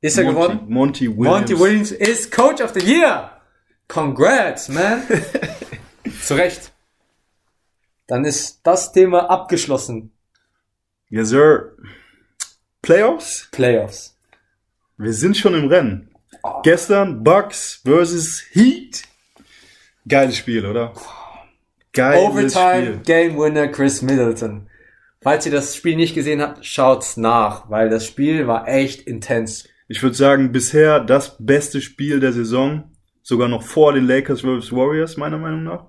[0.00, 0.60] Ist er Monty, geworden?
[0.68, 1.38] Monty Williams.
[1.38, 3.32] Monty Williams ist Coach of the Year.
[3.88, 5.02] Congrats, man.
[6.22, 6.67] Zu Recht.
[8.08, 10.12] Dann ist das Thema abgeschlossen.
[11.10, 11.76] Yes, sir.
[12.82, 13.48] Playoffs?
[13.52, 14.16] Playoffs.
[14.96, 16.10] Wir sind schon im Rennen.
[16.42, 16.62] Oh.
[16.62, 19.02] Gestern Bucks versus Heat.
[20.08, 20.94] Geiles Spiel, oder?
[21.92, 23.00] Geiles Overtime Spiel.
[23.04, 24.68] Game Winner Chris Middleton.
[25.20, 29.68] Falls ihr das Spiel nicht gesehen habt, schaut's nach, weil das Spiel war echt intens.
[29.86, 32.90] Ich würde sagen, bisher das beste Spiel der Saison.
[33.22, 34.72] Sogar noch vor den Lakers vs.
[34.72, 35.86] Warriors, meiner Meinung nach.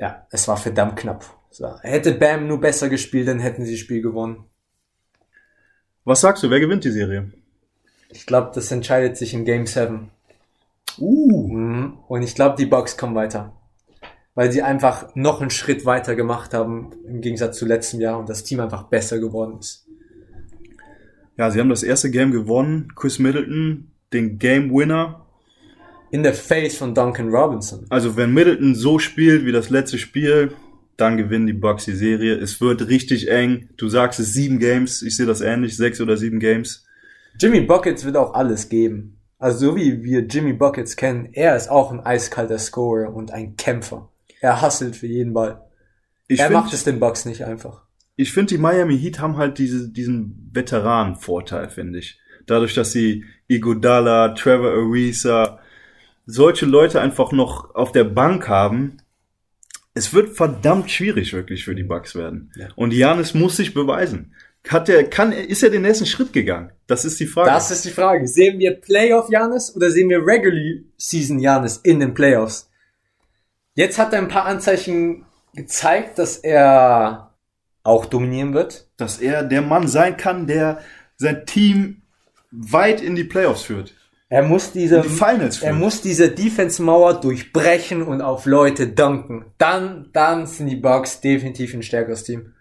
[0.00, 1.26] Ja, es war verdammt knapp.
[1.50, 1.78] So.
[1.82, 4.44] Hätte Bam nur besser gespielt, dann hätten sie das Spiel gewonnen.
[6.04, 7.30] Was sagst du, wer gewinnt die Serie?
[8.08, 10.10] Ich glaube, das entscheidet sich in Game 7.
[10.98, 11.48] Uh.
[11.48, 11.98] Mhm.
[12.08, 13.52] Und ich glaube, die Bucks kommen weiter.
[14.34, 18.28] Weil sie einfach noch einen Schritt weiter gemacht haben im Gegensatz zu letztem Jahr und
[18.28, 19.86] das Team einfach besser geworden ist.
[21.36, 22.88] Ja, sie haben das erste Game gewonnen.
[22.96, 25.19] Chris Middleton, den Game Winner.
[26.10, 27.86] In der Face von Duncan Robinson.
[27.88, 30.52] Also wenn Middleton so spielt wie das letzte Spiel,
[30.96, 32.34] dann gewinnen die Bucks die Serie.
[32.36, 33.68] Es wird richtig eng.
[33.76, 35.02] Du sagst es sieben Games.
[35.02, 36.84] Ich sehe das ähnlich, sechs oder sieben Games.
[37.40, 39.16] Jimmy Buckets wird auch alles geben.
[39.38, 43.56] Also so wie wir Jimmy Buckets kennen, er ist auch ein eiskalter Scorer und ein
[43.56, 44.10] Kämpfer.
[44.40, 45.62] Er hustelt für jeden Ball.
[46.28, 47.84] Ich er find- macht es den Bucks nicht einfach.
[48.16, 52.18] ich finde, die Miami Heat haben halt diese, diesen Veteranenvorteil, finde ich.
[52.46, 55.59] Dadurch, dass sie Iguodala, Trevor Ariza,
[56.30, 58.98] solche Leute einfach noch auf der Bank haben.
[59.94, 62.52] Es wird verdammt schwierig wirklich für die Bucks werden.
[62.56, 62.68] Ja.
[62.76, 64.34] Und Janis muss sich beweisen.
[64.68, 66.70] Hat er, kann, ist er den nächsten Schritt gegangen?
[66.86, 67.50] Das ist die Frage.
[67.50, 68.28] Das ist die Frage.
[68.28, 72.70] Sehen wir Playoff Janis oder sehen wir Regular Season Janis in den Playoffs?
[73.74, 77.34] Jetzt hat er ein paar Anzeichen gezeigt, dass er
[77.82, 78.88] auch dominieren wird.
[78.98, 80.80] dass er der Mann sein kann, der
[81.16, 82.02] sein Team
[82.50, 83.94] weit in die Playoffs führt.
[84.32, 89.46] Er muss diese, die er muss diese Defense-Mauer durchbrechen und auf Leute danken.
[89.58, 92.54] Dann, dann sind die Bucks definitiv ein stärkeres Team.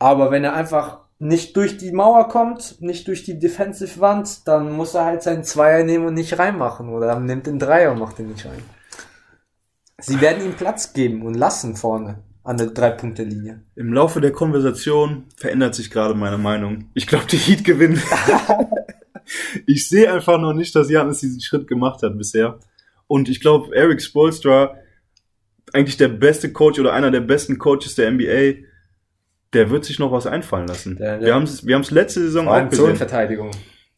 [0.00, 4.72] Aber wenn er einfach nicht durch die Mauer kommt, nicht durch die Defensive Wand, dann
[4.72, 6.88] muss er halt seinen Zweier nehmen und nicht reinmachen.
[6.88, 8.64] Oder er nimmt den Dreier und macht den nicht rein.
[10.00, 13.62] Sie werden ihm Platz geben und lassen vorne an der Drei-Punkte-Linie.
[13.76, 16.90] Im Laufe der Konversation verändert sich gerade meine Meinung.
[16.94, 18.02] Ich glaube, die Heat gewinnen.
[19.66, 22.58] ich sehe einfach noch nicht, dass Janis diesen Schritt gemacht hat bisher.
[23.06, 24.76] Und ich glaube, Eric Spolstra,
[25.72, 28.66] eigentlich der beste Coach oder einer der besten Coaches der NBA,
[29.52, 30.96] der wird sich noch was einfallen lassen.
[30.96, 32.84] Der- der- wir haben es wir haben's letzte Saison auch gesehen.
[32.84, 33.50] Zonenverteidigung.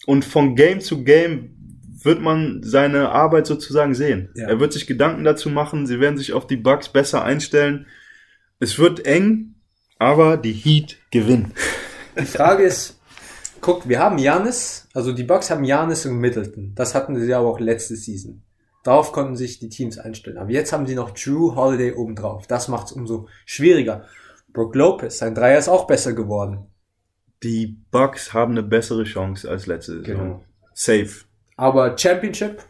[0.07, 1.57] Und von Game zu Game
[2.03, 4.31] wird man seine Arbeit sozusagen sehen.
[4.35, 4.49] Ja.
[4.49, 7.87] Er wird sich Gedanken dazu machen, sie werden sich auf die Bugs besser einstellen.
[8.59, 9.55] Es wird eng,
[9.99, 11.53] aber die Heat gewinnen.
[12.18, 12.99] Die Frage ist,
[13.62, 16.72] guck, wir haben Janis, also die Bucks haben Janis und Middleton.
[16.75, 18.42] Das hatten sie aber auch letzte Season.
[18.85, 20.37] Darauf konnten sich die Teams einstellen.
[20.37, 22.46] Aber jetzt haben sie noch Drew Holiday obendrauf.
[22.46, 24.05] Das macht es umso schwieriger.
[24.53, 26.66] Brook Lopez, sein Dreier ist auch besser geworden.
[27.42, 30.05] Die Bucks haben eine bessere Chance als letzte Saison.
[30.05, 30.44] Genau.
[30.75, 31.11] Safe.
[31.57, 32.62] Aber Championship?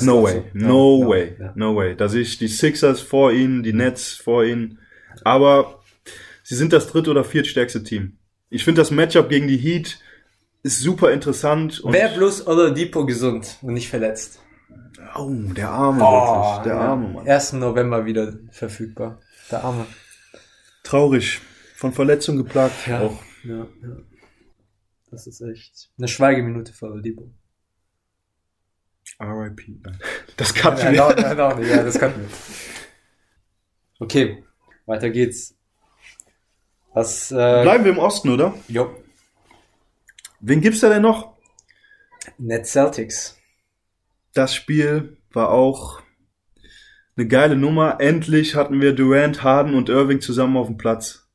[0.00, 0.44] No way.
[0.54, 1.36] No Ja, way.
[1.38, 1.52] ja.
[1.54, 1.96] No way.
[1.96, 4.78] Da sehe ich die Sixers vor ihnen, die Nets vor ihnen.
[5.22, 5.80] Aber
[6.42, 8.18] sie sind das dritte oder viertstärkste Team.
[8.50, 9.98] Ich finde das Matchup gegen die Heat
[10.62, 11.82] ist super interessant.
[11.84, 14.40] Wer bloß Oladipo gesund und nicht verletzt?
[15.14, 16.64] Oh, der Arme, wirklich.
[16.64, 16.80] Der ja.
[16.80, 17.28] Arme, Mann.
[17.28, 17.52] 1.
[17.54, 19.20] November wieder verfügbar.
[19.50, 19.86] Der Arme.
[20.82, 21.40] Traurig.
[21.76, 22.86] Von Verletzung geplagt.
[22.86, 23.00] Ja.
[23.02, 23.22] Auch.
[23.44, 23.96] Ja, ja.
[25.10, 27.30] Das ist echt eine Schweigeminute für Oladipo.
[29.20, 29.60] RIP.
[30.36, 32.28] Das kann Ja, ich ja, ja, ja, ja, das könnten wir.
[34.00, 34.44] Okay,
[34.86, 35.53] weiter geht's.
[36.94, 38.54] Was, äh, Bleiben wir im Osten, oder?
[38.68, 38.94] jo,
[40.40, 41.34] Wen gibt's da denn noch?
[42.38, 43.38] Net Celtics.
[44.34, 46.02] Das Spiel war auch
[47.16, 48.00] eine geile Nummer.
[48.00, 51.28] Endlich hatten wir Durant, Harden und Irving zusammen auf dem Platz.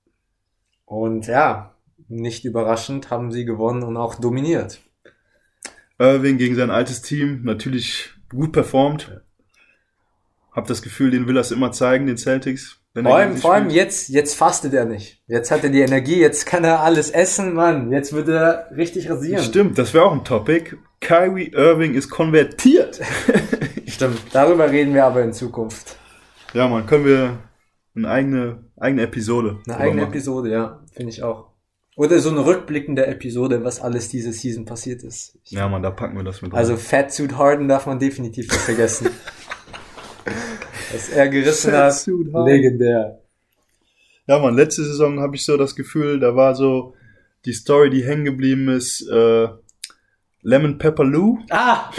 [0.86, 1.76] Und ja,
[2.08, 4.80] nicht überraschend haben sie gewonnen und auch dominiert.
[5.98, 9.22] Irving gegen sein altes Team natürlich gut performt.
[10.52, 12.79] Hab das Gefühl, den will er es immer zeigen, den Celtics.
[13.04, 15.22] Vor allem, vor allem jetzt, jetzt fastet er nicht.
[15.28, 17.92] Jetzt hat er die Energie, jetzt kann er alles essen, Mann.
[17.92, 19.44] Jetzt wird er richtig rasieren.
[19.44, 20.76] Stimmt, das wäre auch ein Topic.
[21.02, 23.00] Kyrie Irving ist konvertiert.
[23.88, 24.20] Stimmt.
[24.34, 25.98] Darüber reden wir aber in Zukunft.
[26.54, 27.38] ja, man, können wir
[27.96, 29.60] eine eigene, eigene Episode.
[29.66, 30.12] Eine eigene machen.
[30.12, 31.50] Episode, ja, finde ich auch.
[31.96, 35.38] Oder so eine rückblickende Episode, was alles diese Season passiert ist.
[35.44, 36.60] Ich Ja, man, da packen wir das mit rein.
[36.60, 39.10] Also Fatsuit Harden darf man definitiv nicht vergessen.
[40.92, 42.08] Was er gerissen hat,
[42.46, 43.20] legendär.
[44.28, 46.94] Ja, man, letzte Saison habe ich so das Gefühl, da war so
[47.46, 49.48] die Story, die hängen geblieben ist, äh,
[50.42, 51.40] Lemon Pepper Lou.
[51.50, 51.90] Ah!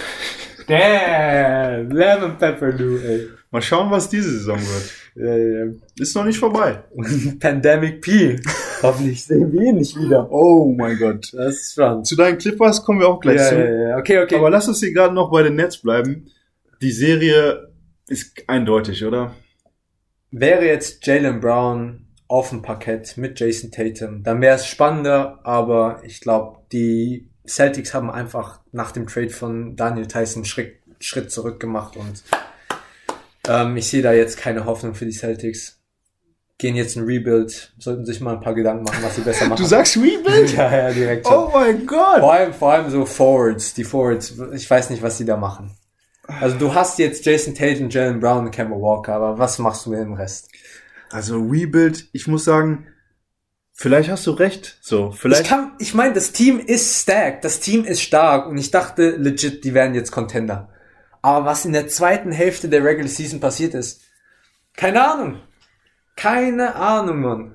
[0.67, 1.91] Damn!
[1.91, 3.29] Lemon Pepper Lou, ey.
[3.51, 4.95] Mal schauen, was diese Saison wird.
[5.17, 5.73] Ja, ja.
[5.99, 6.85] Ist noch nicht vorbei.
[7.41, 8.39] Pandemic P.
[8.83, 10.31] Hoffentlich sehen wir ihn nicht wieder.
[10.31, 11.33] Oh mein Gott.
[11.35, 12.05] Das ist schon.
[12.05, 13.55] Zu deinen Clippers kommen wir auch gleich Ja, zu.
[13.57, 13.97] ja, ja.
[13.99, 14.37] Okay, okay.
[14.37, 16.29] Aber lass uns hier gerade noch bei den Nets bleiben.
[16.81, 17.70] Die Serie
[18.11, 19.35] ist eindeutig, oder?
[20.31, 26.01] Wäre jetzt Jalen Brown auf dem Parkett mit Jason Tatum, dann wäre es spannender, aber
[26.05, 31.59] ich glaube, die Celtics haben einfach nach dem Trade von Daniel Tyson Schritt, Schritt zurück
[31.59, 32.23] gemacht und
[33.49, 35.81] ähm, ich sehe da jetzt keine Hoffnung für die Celtics.
[36.59, 39.63] Gehen jetzt ein Rebuild, sollten sich mal ein paar Gedanken machen, was sie besser machen.
[39.63, 40.53] Du sagst Rebuild?
[40.57, 41.27] ja, ja, direkt.
[41.27, 42.21] Oh mein Gott!
[42.21, 45.77] Vor allem, vor allem so Forwards, die Forwards, ich weiß nicht, was die da machen.
[46.41, 49.91] Also du hast jetzt Jason Tatum, Jalen Brown und Kemba Walker, aber was machst du
[49.91, 50.51] mit dem Rest?
[51.11, 52.87] Also Rebuild, ich muss sagen,
[53.73, 54.79] vielleicht hast du recht.
[54.81, 55.47] So, Ich vielleicht.
[55.47, 59.65] kann, ich meine, das Team ist stacked, das Team ist stark und ich dachte legit,
[59.65, 60.69] die wären jetzt Contender.
[61.23, 64.03] Aber was in der zweiten Hälfte der Regular Season passiert ist,
[64.77, 65.41] keine Ahnung.
[66.17, 67.55] Keine Ahnung, Mann.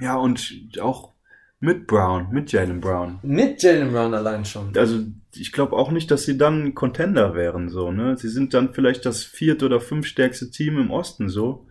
[0.00, 1.12] ja, und auch
[1.60, 3.18] mit Brown, mit Jalen Brown.
[3.22, 4.76] Mit Jalen Brown allein schon.
[4.76, 5.00] Also
[5.34, 8.16] ich glaube auch nicht, dass sie dann Contender wären, so, ne?
[8.16, 11.66] Sie sind dann vielleicht das viert oder fünftstärkste Team im Osten, so.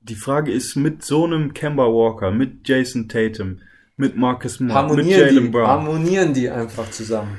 [0.00, 3.60] Die Frage ist, mit so einem Kemba Walker, mit Jason Tatum,
[3.96, 5.66] mit Marcus Smart, mit Harmonieren Jalen die, Brown.
[5.66, 7.38] harmonieren die einfach zusammen.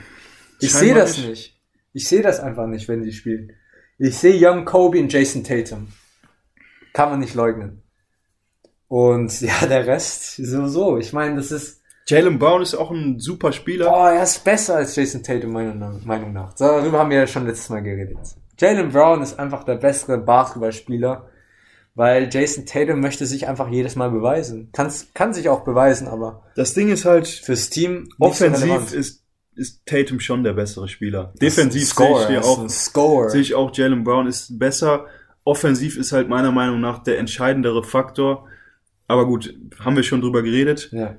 [0.60, 1.30] Ich sehe das nicht.
[1.30, 1.60] nicht.
[1.92, 3.52] Ich sehe das einfach nicht, wenn die spielen.
[3.98, 5.90] Ich sehe Young Kobe und Jason Tatum.
[6.94, 7.83] Kann man nicht leugnen.
[8.94, 10.98] Und ja, der Rest so so.
[11.00, 13.90] Ich meine, das ist Jalen Brown ist auch ein super Spieler.
[13.90, 16.56] Boah, er ist besser als Jason Tatum, meiner Meinung nach.
[16.56, 18.20] So, Darüber haben wir ja schon letztes Mal geredet.
[18.60, 21.28] Jalen Brown ist einfach der bessere Basketballspieler,
[21.96, 24.70] weil Jason Tatum möchte sich einfach jedes Mal beweisen.
[24.74, 28.92] Kann's, kann sich auch beweisen, aber Das Ding ist halt, fürs Team so offensiv relevant.
[28.92, 29.24] ist,
[29.56, 31.34] ist Tatum schon der bessere Spieler.
[31.42, 35.08] Defensiv sehe ich hier er ist auch, sehe ich auch Jalen Brown ist besser.
[35.46, 38.48] Offensiv ist halt meiner Meinung nach der entscheidendere Faktor.
[39.14, 40.90] Aber gut, haben wir schon drüber geredet.
[40.92, 41.18] Ja.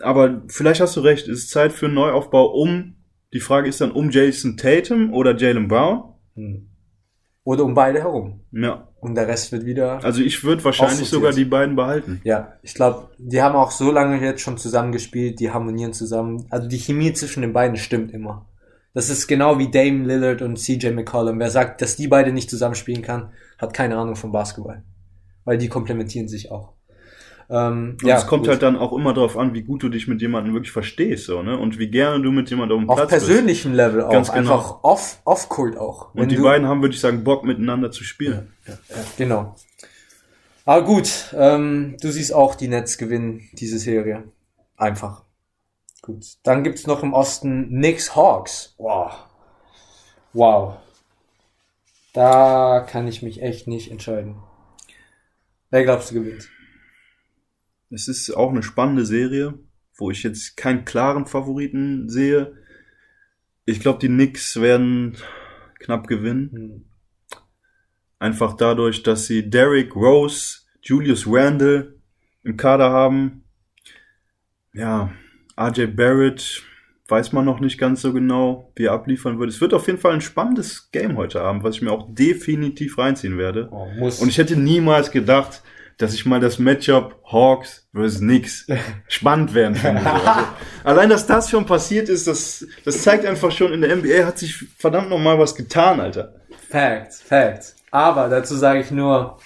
[0.00, 2.94] Aber vielleicht hast du recht, es ist Zeit für einen Neuaufbau um,
[3.34, 6.14] die Frage ist dann um Jason Tatum oder Jalen Brown.
[6.34, 6.70] Hm.
[7.44, 8.40] Oder um beide herum.
[8.52, 10.02] Ja, Und der Rest wird wieder.
[10.02, 12.22] also ich würde wahrscheinlich sogar die beiden behalten.
[12.24, 16.46] Ja, ich glaube, die haben auch so lange jetzt schon zusammengespielt, die harmonieren zusammen.
[16.48, 18.48] Also die Chemie zwischen den beiden stimmt immer.
[18.94, 21.38] Das ist genau wie Dame Lillard und CJ McCollum.
[21.38, 24.82] Wer sagt, dass die beide nicht zusammenspielen kann, hat keine Ahnung vom Basketball.
[25.44, 26.72] Weil die komplementieren sich auch.
[27.48, 28.50] Ähm, Und ja, es kommt gut.
[28.50, 31.42] halt dann auch immer darauf an, wie gut du dich mit jemandem wirklich verstehst, so,
[31.42, 31.56] ne?
[31.56, 33.26] Und wie gerne du mit jemandem auf dem auf Platz bist.
[33.26, 34.10] persönlichem Level auch.
[34.10, 34.52] Ganz genau.
[34.52, 36.14] Einfach off, off-court auch.
[36.14, 38.52] Und die beiden haben, würde ich sagen, Bock miteinander zu spielen.
[38.66, 38.74] Ja,
[39.16, 39.56] genau.
[40.64, 44.24] Aber gut, ähm, du siehst auch, die Nets gewinnen diese Serie.
[44.76, 45.22] Einfach.
[46.02, 46.24] Gut.
[46.42, 48.74] Dann gibt's noch im Osten Knicks Hawks.
[48.78, 49.12] Wow.
[50.32, 50.76] Wow.
[52.12, 54.36] Da kann ich mich echt nicht entscheiden.
[55.70, 56.48] Wer glaubst du gewinnt?
[57.90, 59.54] Es ist auch eine spannende Serie,
[59.96, 62.56] wo ich jetzt keinen klaren Favoriten sehe.
[63.64, 65.16] Ich glaube, die Knicks werden
[65.78, 66.50] knapp gewinnen.
[66.52, 66.84] Hm.
[68.18, 72.00] Einfach dadurch, dass sie Derrick Rose, Julius Randle
[72.42, 73.44] im Kader haben.
[74.72, 75.12] Ja,
[75.58, 76.62] RJ Barrett
[77.08, 79.50] weiß man noch nicht ganz so genau, wie er abliefern wird.
[79.50, 82.98] Es wird auf jeden Fall ein spannendes Game heute Abend, was ich mir auch definitiv
[82.98, 83.68] reinziehen werde.
[83.70, 84.20] Oh, muss.
[84.20, 85.62] Und ich hätte niemals gedacht,
[85.98, 88.18] dass ich mal das Matchup Hawks vs.
[88.18, 88.66] Knicks
[89.08, 90.02] spannend werden finde.
[90.02, 90.08] So.
[90.86, 94.24] Also, allein, dass das schon passiert ist, das, das zeigt einfach schon, in der NBA
[94.24, 96.34] hat sich verdammt noch mal was getan, Alter.
[96.68, 97.74] Facts, Facts.
[97.90, 99.38] Aber dazu sage ich nur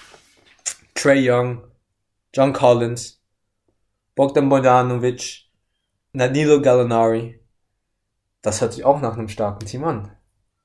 [0.93, 1.63] Trey Young,
[2.33, 3.19] John Collins,
[4.13, 5.45] Bogdan Bogdanovic,
[6.13, 7.39] Danilo Gallinari.
[8.41, 10.11] Das hört sich auch nach einem starken Team an.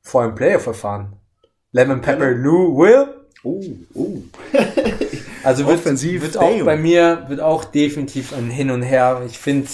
[0.02, 1.16] Vor allem Playoff-Verfahren.
[1.72, 3.14] Lemon Pepper Lou Will.
[3.42, 3.62] Oh,
[3.94, 4.22] oh.
[5.46, 9.22] Also wird, Offensiv, wird auch bei mir wird auch definitiv ein Hin und Her.
[9.26, 9.68] Ich finde,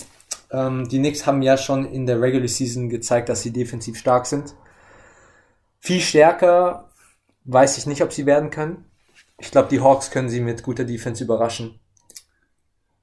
[0.50, 4.26] ähm, die Knicks haben ja schon in der Regular Season gezeigt, dass sie defensiv stark
[4.26, 4.54] sind.
[5.80, 6.90] Viel stärker
[7.44, 8.84] weiß ich nicht, ob sie werden können.
[9.38, 11.80] Ich glaube, die Hawks können sie mit guter Defense überraschen.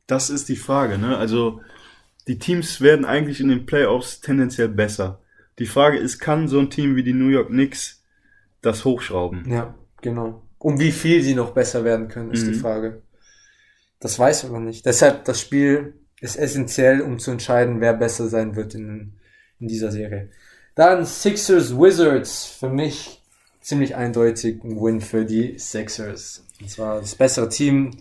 [0.06, 1.18] Das ist die Frage, ne?
[1.18, 1.62] Also,
[2.28, 5.22] die Teams werden eigentlich in den Playoffs tendenziell besser.
[5.58, 8.04] Die Frage ist, kann so ein Team wie die New York Knicks
[8.62, 9.50] das hochschrauben?
[9.50, 10.44] Ja, genau.
[10.60, 12.52] Um wie viel sie noch besser werden können, ist Mhm.
[12.54, 13.02] die Frage.
[14.00, 14.86] Das weiß ich aber nicht.
[14.86, 19.14] Deshalb, das Spiel ist essentiell, um zu entscheiden, wer besser sein wird in,
[19.60, 20.30] in dieser Serie.
[20.76, 22.46] Dann Sixers Wizards.
[22.46, 23.22] Für mich
[23.62, 26.46] ziemlich eindeutig ein Win für die Sixers.
[26.62, 27.92] Und zwar das bessere Team.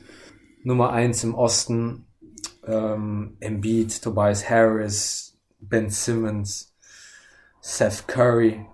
[0.63, 2.05] Nummer eins im Osten.
[2.67, 6.75] Ähm, Embiid, Tobias Harris, Ben Simmons,
[7.61, 8.65] Seth Curry.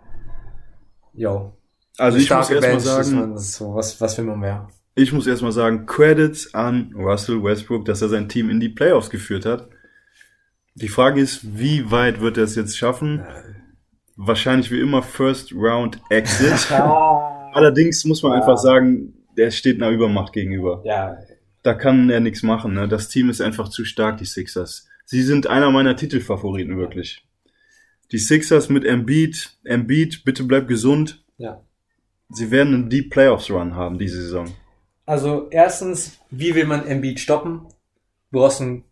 [1.13, 1.57] Yo,
[1.99, 4.69] Also, ich muss erstmal sagen, so, was, was will man mehr?
[4.97, 9.11] Ich muss erstmal sagen, Credits an Russell Westbrook, dass er sein Team in die Playoffs
[9.11, 9.69] geführt hat.
[10.77, 13.25] Die Frage ist, wie weit wird er es jetzt schaffen?
[14.17, 16.71] Wahrscheinlich wie immer First Round Exit.
[17.53, 18.39] Allerdings muss man Ja.
[18.41, 20.83] einfach sagen, der steht einer Übermacht gegenüber.
[20.85, 21.17] Ja,
[21.63, 22.75] Da kann er nichts machen.
[22.75, 22.87] Ne?
[22.89, 24.87] Das Team ist einfach zu stark, die Sixers.
[25.05, 27.27] Sie sind einer meiner Titelfavoriten, wirklich.
[28.13, 29.57] Die Sixers mit Embiid.
[29.65, 31.25] Embiid, bitte bleib gesund.
[31.39, 31.64] Ja.
[32.35, 34.47] Sie werden einen Deep Playoffs Run haben diese Saison.
[35.07, 37.67] Also erstens, wie will man Embiid stoppen?
[38.31, 38.85] Du brauchst einen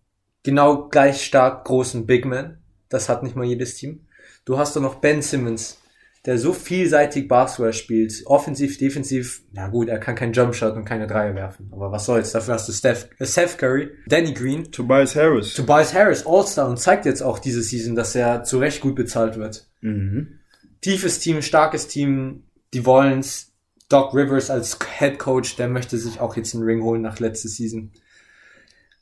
[0.43, 2.59] genau gleich stark großen Big Man.
[2.89, 4.07] Das hat nicht mal jedes Team.
[4.45, 5.81] Du hast doch noch Ben Simmons,
[6.27, 8.23] der so vielseitig Basketball spielt.
[8.27, 9.43] Offensiv, defensiv.
[9.53, 11.71] Na gut, er kann keinen Jumpshot und keine Dreier werfen.
[11.73, 12.33] Aber was soll's?
[12.33, 15.55] Dafür hast du Steph, äh, Seth Curry, Danny Green, Tobias Harris.
[15.55, 19.37] Tobias Harris, All-Star und zeigt jetzt auch diese Season, dass er zu Recht gut bezahlt
[19.37, 19.67] wird.
[19.81, 20.39] Mhm.
[20.83, 22.45] Tiefes Team, starkes Team.
[22.75, 23.49] Die wollen's.
[23.89, 27.49] Doc Rivers als Head Coach, der möchte sich auch jetzt einen Ring holen nach letzter
[27.49, 27.93] Season.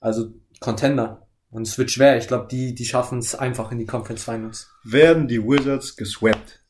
[0.00, 1.28] Also Contender.
[1.50, 2.18] Und es wird schwer.
[2.18, 4.70] Ich glaube, die, die schaffen es einfach in die Conference Finals.
[4.84, 6.60] Werden die Wizards geswept?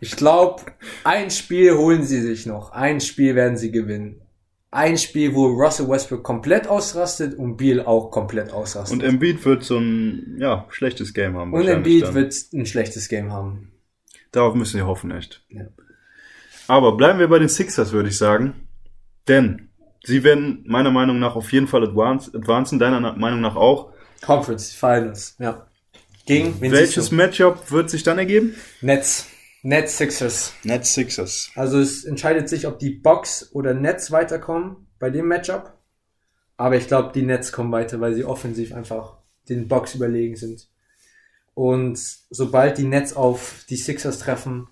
[0.00, 0.62] Ich glaube,
[1.04, 2.72] ein Spiel holen sie sich noch.
[2.72, 4.22] Ein Spiel werden sie gewinnen.
[4.70, 9.02] Ein Spiel, wo Russell Westbrook komplett ausrastet und Beal auch komplett ausrastet.
[9.02, 11.52] Und Embiid wird so ein, ja, schlechtes Game haben.
[11.52, 12.14] Und Embiid dann.
[12.14, 13.72] wird ein schlechtes Game haben.
[14.32, 15.44] Darauf müssen wir hoffen, echt.
[15.48, 15.66] Ja.
[16.68, 18.68] Aber bleiben wir bei den Sixers, würde ich sagen.
[19.26, 19.70] Denn
[20.04, 23.92] sie werden meiner Meinung nach auf jeden Fall advance, advancen, deiner Meinung nach auch.
[24.22, 25.66] Conference Finals, ja.
[26.26, 27.10] Gegen wen Welches?
[27.10, 28.54] Matchup wird sich dann ergeben?
[28.82, 29.26] Nets.
[29.62, 30.54] Nets Sixers.
[30.62, 31.50] Nets Sixers.
[31.54, 35.76] Also es entscheidet sich, ob die Bucks oder Nets weiterkommen bei dem Matchup.
[36.56, 39.18] Aber ich glaube, die Nets kommen weiter, weil sie offensiv einfach
[39.48, 40.68] den Bucks überlegen sind.
[41.60, 41.98] Und
[42.30, 44.68] sobald die Nets auf die Sixers treffen,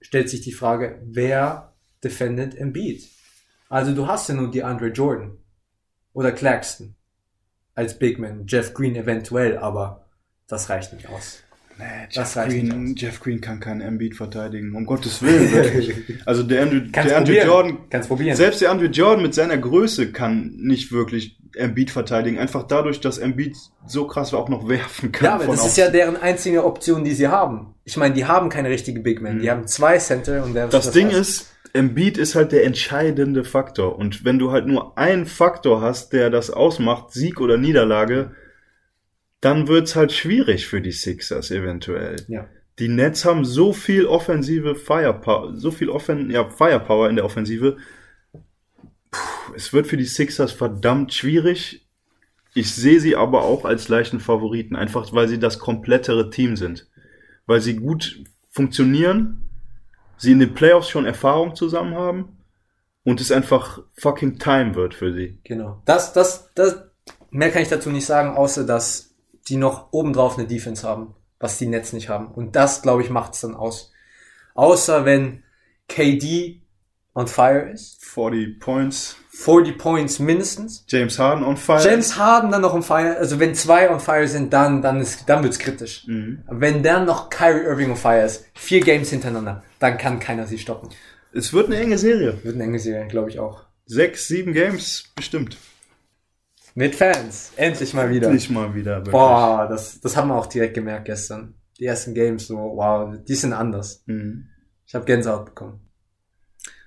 [0.00, 3.06] stellt sich die Frage, wer defendet Embiid?
[3.68, 5.36] Also du hast ja nur die Andre Jordan
[6.14, 6.94] oder Claxton
[7.74, 10.06] als Big Man, Jeff Green eventuell, aber
[10.46, 11.42] das reicht nicht aus.
[11.78, 14.74] Nee, Das Jeff Green, Jeff Green kann keinen Embiid verteidigen.
[14.74, 15.94] Um Gottes Willen, wirklich.
[16.24, 17.46] Also der Andrew, der Andrew probieren.
[17.46, 18.36] Jordan, Kannst probieren.
[18.36, 22.38] selbst der Andrew Jordan mit seiner Größe kann nicht wirklich Embiid verteidigen.
[22.38, 23.56] Einfach dadurch, dass Embiid
[23.86, 25.24] so krass auch noch werfen kann.
[25.26, 27.74] Ja, aber das ist ja deren einzige Option, die sie haben.
[27.84, 29.40] Ich meine, die haben keine richtige Big Man.
[29.40, 30.70] Die haben zwei Center und der Mhm.
[30.70, 33.98] Das Ding ist, Embiid ist halt der entscheidende Faktor.
[33.98, 38.30] Und wenn du halt nur einen Faktor hast, der das ausmacht, Sieg oder Niederlage,
[39.46, 42.16] dann wird's halt schwierig für die Sixers eventuell.
[42.26, 42.48] Ja.
[42.80, 47.76] Die Nets haben so viel offensive Firepower, so viel Offen ja, Firepower in der Offensive.
[49.12, 51.86] Puh, es wird für die Sixers verdammt schwierig.
[52.54, 56.88] Ich sehe sie aber auch als leichten Favoriten, einfach weil sie das komplettere Team sind.
[57.46, 59.48] Weil sie gut funktionieren,
[60.16, 62.38] sie in den Playoffs schon Erfahrung zusammen haben
[63.04, 65.38] und es einfach fucking time wird für sie.
[65.44, 65.82] Genau.
[65.84, 66.82] Das, das, das,
[67.30, 69.15] mehr kann ich dazu nicht sagen, außer dass
[69.48, 72.28] die noch obendrauf eine Defense haben, was die Nets nicht haben.
[72.28, 73.92] Und das, glaube ich, macht es dann aus.
[74.54, 75.42] Außer wenn
[75.88, 76.60] KD
[77.16, 78.04] on fire ist.
[78.04, 80.84] 40 Points, 40 Points mindestens.
[80.88, 81.82] James Harden on fire.
[81.82, 83.16] James Harden dann noch on fire.
[83.16, 86.04] Also wenn zwei on fire sind, dann, dann ist, dann wird's kritisch.
[86.06, 86.42] Mhm.
[86.48, 90.58] Wenn dann noch Kyrie Irving on fire ist, vier Games hintereinander, dann kann keiner sie
[90.58, 90.90] stoppen.
[91.32, 92.38] Es wird eine enge Serie.
[92.42, 93.64] Wird eine enge Serie, glaube ich auch.
[93.86, 95.56] Sechs, sieben Games, bestimmt.
[96.76, 97.52] Mit Fans.
[97.56, 98.30] Endlich mal wieder.
[98.30, 98.96] Nicht mal wieder.
[98.96, 99.12] Wirklich.
[99.12, 101.54] Boah, das, das haben wir auch direkt gemerkt gestern.
[101.80, 104.04] Die ersten Games, so, wow, die sind anders.
[104.04, 104.48] Mhm.
[104.86, 105.80] Ich habe Gänsehaut bekommen.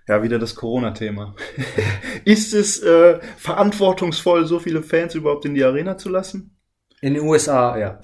[0.08, 1.36] Ja, wieder das Corona-Thema.
[2.24, 6.56] Ist es äh, verantwortungsvoll, so viele Fans überhaupt in die Arena zu lassen?
[7.02, 8.00] In den USA, ja.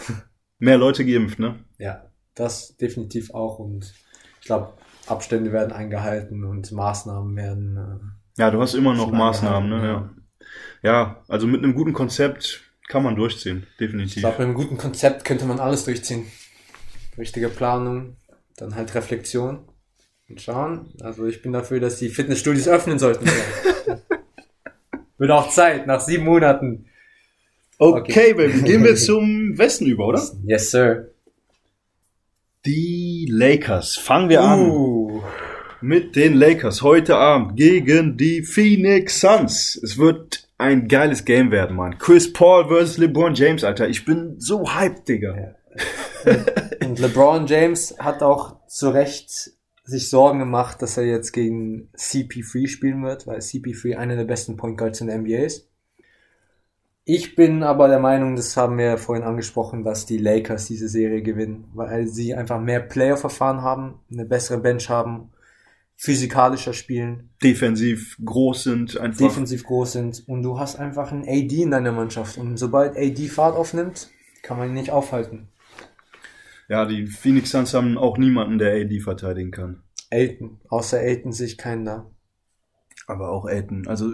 [0.57, 1.65] Mehr Leute geimpft, ne?
[1.77, 3.59] Ja, das definitiv auch.
[3.59, 3.93] Und
[4.41, 4.73] ich glaube,
[5.05, 7.77] Abstände werden eingehalten und Maßnahmen werden.
[7.77, 9.75] Äh, Ja, du hast immer noch Maßnahmen, ne?
[9.75, 10.21] eingehalten, Ja.
[10.85, 14.21] Ja, also mit einem guten Konzept kann man durchziehen, ich definitiv.
[14.21, 16.27] glaube, mit einem guten Konzept könnte man alles durchziehen.
[17.17, 18.17] Richtige Planung,
[18.57, 19.67] dann halt Reflexion
[20.29, 20.93] und schauen.
[21.01, 23.27] Also ich bin dafür, dass die Fitnessstudios öffnen sollten.
[25.17, 26.85] Wird auch Zeit, nach sieben Monaten.
[27.79, 30.21] Okay, Baby, gehen wir zum Westen über, oder?
[30.45, 31.09] Yes, sir.
[32.65, 33.95] Die Lakers.
[33.97, 35.23] Fangen wir an Uh,
[35.81, 39.79] mit den Lakers heute Abend gegen die Phoenix Suns.
[39.81, 41.97] Es wird ein geiles Game werden, Mann.
[41.97, 43.89] Chris Paul versus LeBron James, Alter.
[43.89, 45.35] Ich bin so hyped, Digga.
[45.35, 46.35] Ja.
[46.87, 49.51] Und LeBron James hat auch zu Recht
[49.83, 54.57] sich Sorgen gemacht, dass er jetzt gegen CP3 spielen wird, weil CP3 einer der besten
[54.57, 55.69] Point Guards in der NBA ist.
[57.03, 61.21] Ich bin aber der Meinung, das haben wir vorhin angesprochen, dass die Lakers diese Serie
[61.21, 65.29] gewinnen, weil sie einfach mehr Player-Verfahren haben, eine bessere Bench haben,
[65.95, 69.27] physikalischer spielen, Defensiv groß sind, einfach.
[69.27, 73.27] defensiv groß sind und du hast einfach einen AD in deiner Mannschaft und sobald AD
[73.27, 74.09] Fahrt aufnimmt,
[74.43, 75.47] kann man ihn nicht aufhalten.
[76.67, 79.83] Ja, die Phoenix Suns haben auch niemanden, der AD verteidigen kann.
[80.09, 80.59] Elton.
[80.69, 82.09] Außer Elton sehe ich keinen da.
[83.07, 83.87] Aber auch Aiton.
[83.87, 84.11] Also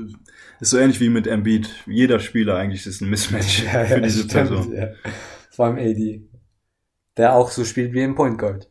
[0.60, 1.70] ist so ähnlich wie mit Embiid.
[1.88, 4.74] Jeder Spieler eigentlich ist ein Mismatch Ja, für ja, diese stimmt, Person.
[4.76, 4.90] Ja.
[5.50, 6.24] Vor allem AD.
[7.18, 8.70] Der auch so spielt wie ein Point Guard.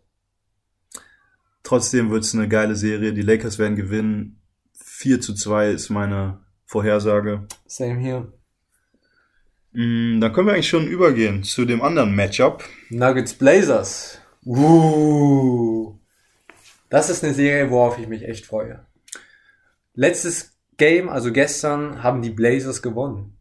[1.63, 3.13] Trotzdem wird es eine geile Serie.
[3.13, 4.41] Die Lakers werden gewinnen.
[4.83, 7.47] 4 zu 2 ist meine Vorhersage.
[7.67, 8.33] Same hier.
[9.73, 12.65] Mm, Dann können wir eigentlich schon übergehen zu dem anderen Matchup.
[12.91, 14.19] Nuggets Blazers.
[14.45, 15.95] Uh.
[16.89, 18.85] Das ist eine Serie, worauf ich mich echt freue.
[19.95, 23.37] Letztes Game, also gestern, haben die Blazers gewonnen.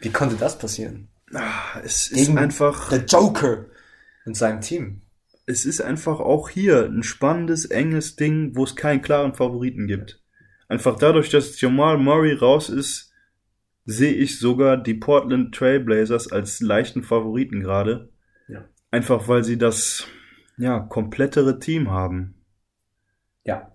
[0.00, 1.08] Wie konnte das passieren?
[1.34, 3.66] Ah, Es ist Gegen- einfach, Der Joker
[4.24, 5.02] und seinem Team.
[5.46, 10.22] Es ist einfach auch hier ein spannendes, enges Ding, wo es keinen klaren Favoriten gibt.
[10.68, 13.12] Einfach dadurch, dass Jamal Murray raus ist,
[13.84, 18.10] sehe ich sogar die Portland Trailblazers als leichten Favoriten gerade.
[18.48, 18.64] Ja.
[18.90, 20.06] Einfach weil sie das,
[20.58, 22.34] ja, komplettere Team haben.
[23.44, 23.72] Ja.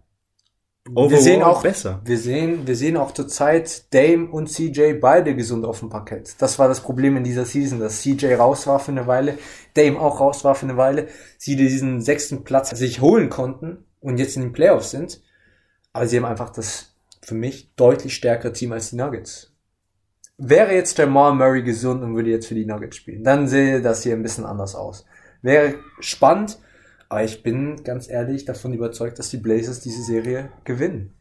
[0.93, 2.01] Overall wir sehen auch besser.
[2.05, 6.35] Wir sehen, wir sehen auch zurzeit Dame und CJ beide gesund auf dem Parkett.
[6.39, 9.39] Das war das Problem in dieser Season, dass CJ raus war für eine Weile,
[9.73, 11.07] Dame auch raus war für eine Weile,
[11.39, 15.21] sie diesen sechsten Platz sich holen konnten und jetzt in den Playoffs sind.
[15.91, 19.51] Aber sie haben einfach das für mich deutlich stärkere Team als die Nuggets.
[20.37, 24.03] Wäre jetzt Jamal Murray gesund und würde jetzt für die Nuggets spielen, dann sähe das
[24.03, 25.05] hier ein bisschen anders aus.
[25.41, 26.59] Wäre spannend,
[27.09, 31.13] aber ich bin ganz ehrlich davon überzeugt, dass die Blazers diese Serie gewinnen.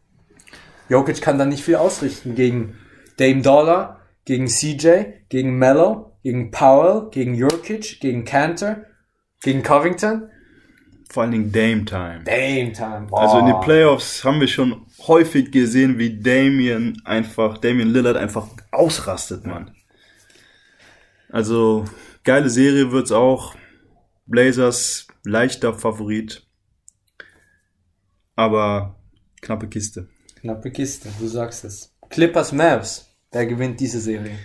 [0.89, 2.76] Jokic kann da nicht viel ausrichten gegen
[3.16, 8.85] Dame Dollar, gegen CJ, gegen Mello, gegen Powell, gegen Jurkic, gegen Cantor,
[9.43, 10.30] gegen Covington.
[11.11, 12.22] Vor allen Dingen Dame Time.
[12.24, 13.07] Dame Time.
[13.09, 13.20] Boah.
[13.20, 18.49] Also in den Playoffs haben wir schon häufig gesehen, wie Damian einfach, Damian Lillard einfach
[18.72, 19.70] ausrastet, Mann.
[21.30, 21.85] Also
[22.24, 23.55] geile Serie wird's auch.
[24.26, 26.47] Blazers leichter Favorit.
[28.37, 28.97] Aber
[29.41, 30.09] knappe Kiste.
[30.41, 31.95] Knappe Kiste, du sagst es.
[32.11, 33.11] Clippers Mavs.
[33.33, 34.39] Wer gewinnt diese Serie?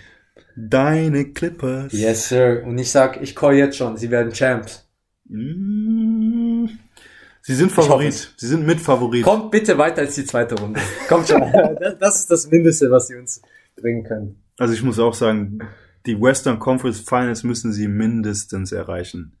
[0.56, 1.92] Deine Clippers.
[1.92, 2.64] Yes, sir.
[2.66, 4.88] Und ich sag, ich call jetzt schon, sie werden Champs.
[5.26, 6.66] Mm.
[7.42, 8.34] Sie sind Favorit.
[8.36, 9.24] Sie sind Mitfavorit.
[9.24, 10.80] Kommt bitte weiter als die zweite Runde.
[11.08, 11.40] Kommt schon.
[12.00, 13.40] Das ist das Mindeste, was sie uns
[13.76, 14.42] bringen können.
[14.58, 15.60] Also ich muss auch sagen,
[16.06, 19.36] die Western Conference Finals müssen sie mindestens erreichen.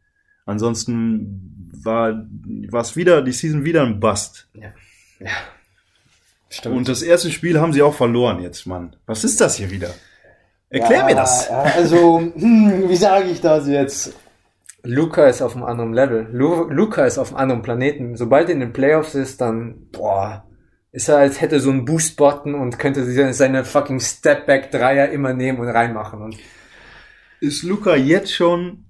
[0.50, 2.26] Ansonsten war
[2.80, 4.48] es wieder die Season wieder ein Bust.
[4.54, 4.68] Ja.
[5.20, 5.30] Ja.
[6.48, 6.76] Stimmt.
[6.76, 8.96] Und das erste Spiel haben sie auch verloren jetzt, Mann.
[9.06, 9.94] Was ist das hier wieder?
[10.68, 11.48] Erklär mir das.
[11.48, 14.14] Ja, Also, hm, wie sage ich das jetzt?
[14.82, 16.28] Luca ist auf einem anderen Level.
[16.32, 18.16] Lu Luca ist auf einem anderen Planeten.
[18.16, 20.44] Sobald er in den Playoffs ist, dann, boah,
[20.92, 25.58] ist er als hätte so einen Boost-Button und könnte seine- seine fucking Stepback-Dreier immer nehmen
[25.60, 26.22] und reinmachen.
[26.22, 26.36] Und
[27.40, 28.86] Ist Luca jetzt schon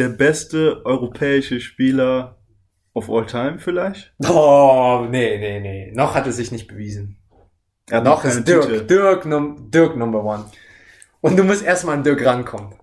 [0.00, 2.38] der beste europäische Spieler
[2.94, 4.12] of all time vielleicht?
[4.28, 5.92] oh, nee, nee, nee.
[5.94, 7.18] Noch hat er sich nicht bewiesen.
[7.88, 8.86] Er Noch keine ist Dirk, Titel.
[8.86, 10.44] Dirk, num Dirk Number One.
[11.20, 12.74] Und du musst erstmal an Dirk rankommen.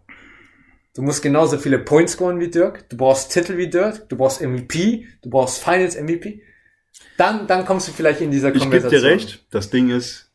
[0.96, 2.90] Du musst genauso viele Points scoren wie Dirk.
[2.90, 4.10] Du brauchst Titel wie Dirk.
[4.10, 5.08] Du brauchst MVP.
[5.22, 6.42] Du brauchst Finals MVP.
[7.18, 9.02] Dann, dann kommst du vielleicht in dieser Ich gebe Konversation.
[9.02, 9.46] dir recht.
[9.52, 10.32] Das Ding ist,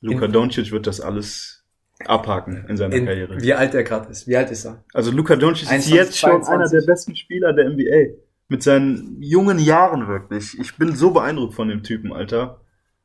[0.00, 1.63] Luka Doncic wird das alles
[2.06, 3.40] abhaken in seiner In, Karriere.
[3.40, 4.26] wie alt er gerade ist.
[4.26, 4.84] Wie alt ist er?
[4.92, 6.52] Also Luka Doncic ist 21, jetzt schon 22.
[6.52, 8.16] einer der besten Spieler der NBA.
[8.48, 10.58] Mit seinen jungen Jahren wirklich.
[10.58, 12.60] Ich bin so beeindruckt von dem Typen, Alter.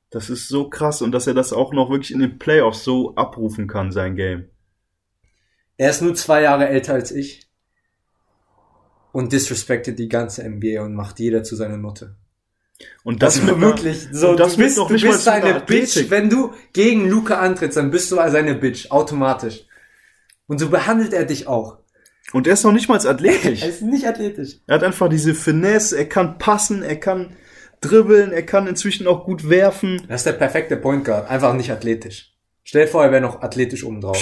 [0.09, 3.15] Das ist so krass und dass er das auch noch wirklich in den Playoffs so
[3.15, 4.49] abrufen kann, sein Game.
[5.77, 7.47] Er ist nur zwei Jahre älter als ich.
[9.11, 12.15] Und disrespected die ganze NBA und macht jeder zu seiner Nutte.
[13.03, 14.35] Und das, Das ist wirklich so.
[14.35, 15.89] das du bist, noch du nicht mal bist einer seine Bitch.
[15.91, 16.11] Athletik.
[16.11, 18.89] Wenn du gegen Luca antrittst, dann bist du seine Bitch.
[18.91, 19.65] Automatisch.
[20.47, 21.77] Und so behandelt er dich auch.
[22.31, 23.61] Und er ist noch nicht mal athletisch.
[23.63, 24.57] Er ist nicht athletisch.
[24.67, 27.35] Er hat einfach diese Finesse, er kann passen, er kann
[27.81, 30.03] dribbeln, er kann inzwischen auch gut werfen.
[30.07, 31.29] Das ist der perfekte Point Guard.
[31.29, 32.33] Einfach nicht athletisch.
[32.63, 34.17] Stell dir vor, er wäre noch athletisch obendrauf.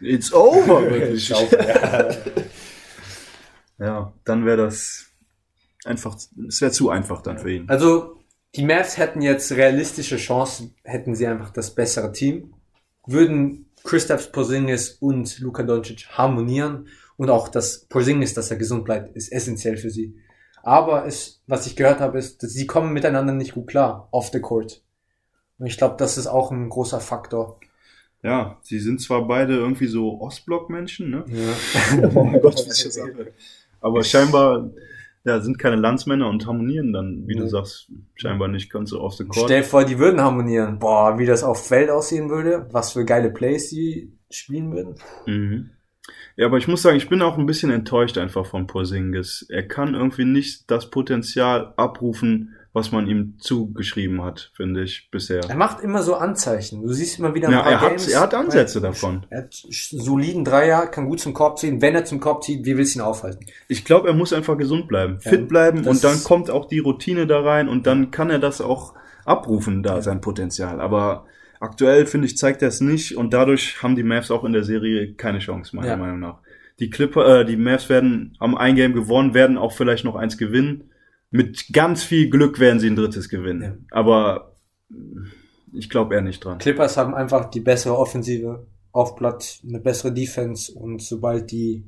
[0.00, 1.32] It's over, wirklich.
[3.78, 5.06] Ja, dann wäre das
[5.84, 6.16] einfach,
[6.48, 7.68] es wäre zu einfach dann für ihn.
[7.68, 8.16] Also,
[8.54, 12.54] die Mavs hätten jetzt realistische Chancen, hätten sie einfach das bessere Team.
[13.06, 19.16] Würden Kristaps Porzingis und Luka Doncic harmonieren und auch das Porzingis, dass er gesund bleibt,
[19.16, 20.14] ist essentiell für sie.
[20.62, 24.30] Aber es, was ich gehört habe, ist, dass sie kommen miteinander nicht gut klar off
[24.32, 24.82] the court.
[25.58, 27.58] Und ich glaube, das ist auch ein großer Faktor.
[28.22, 31.24] Ja, sie sind zwar beide irgendwie so Ostblock-Menschen, ne?
[31.28, 32.08] Ja.
[32.14, 33.32] Oh mein Gott, wie ich das anhört.
[33.80, 34.70] Aber scheinbar
[35.24, 37.48] ja, sind keine Landsmänner und harmonieren dann, wie du Nee.
[37.48, 39.44] sagst, scheinbar nicht ganz so off the court.
[39.46, 40.78] Stell dir vor, die würden harmonieren.
[40.78, 44.94] Boah, wie das auf Feld aussehen würde, was für geile Plays die spielen würden.
[45.26, 45.70] Mhm.
[46.36, 49.46] Ja, aber ich muss sagen, ich bin auch ein bisschen enttäuscht einfach von Porzingis.
[49.48, 55.42] Er kann irgendwie nicht das Potenzial abrufen, was man ihm zugeschrieben hat, finde ich, bisher.
[55.46, 56.80] Er macht immer so Anzeichen.
[56.82, 59.26] Du siehst immer wieder ein Ja, paar er hat, Games, er hat Ansätze weil- davon.
[59.28, 61.82] Er hat soliden Dreier, kann gut zum Korb ziehen.
[61.82, 63.44] Wenn er zum Korb zieht, wie willst du ihn aufhalten?
[63.68, 66.78] Ich glaube, er muss einfach gesund bleiben, Ja, fit bleiben und dann kommt auch die
[66.78, 68.94] Routine da rein und dann kann er das auch
[69.24, 70.80] abrufen, da sein Potenzial.
[70.80, 71.26] Aber
[71.60, 74.64] aktuell, finde ich, zeigt er es nicht und dadurch haben die Mavs auch in der
[74.64, 75.96] Serie keine Chance, meiner Ja.
[75.96, 76.38] Meinung nach.
[76.80, 80.38] Die Clipper, äh, die Mavs werden am ein Game gewonnen, werden auch vielleicht noch eins
[80.38, 80.84] gewinnen.
[81.32, 83.86] Mit ganz viel Glück werden sie ein drittes gewinnen.
[83.90, 83.96] Ja.
[83.98, 84.52] Aber
[85.72, 86.58] ich glaube eher nicht dran.
[86.58, 91.84] Clippers haben einfach die bessere Offensive auf Blatt, eine bessere Defense und sobald die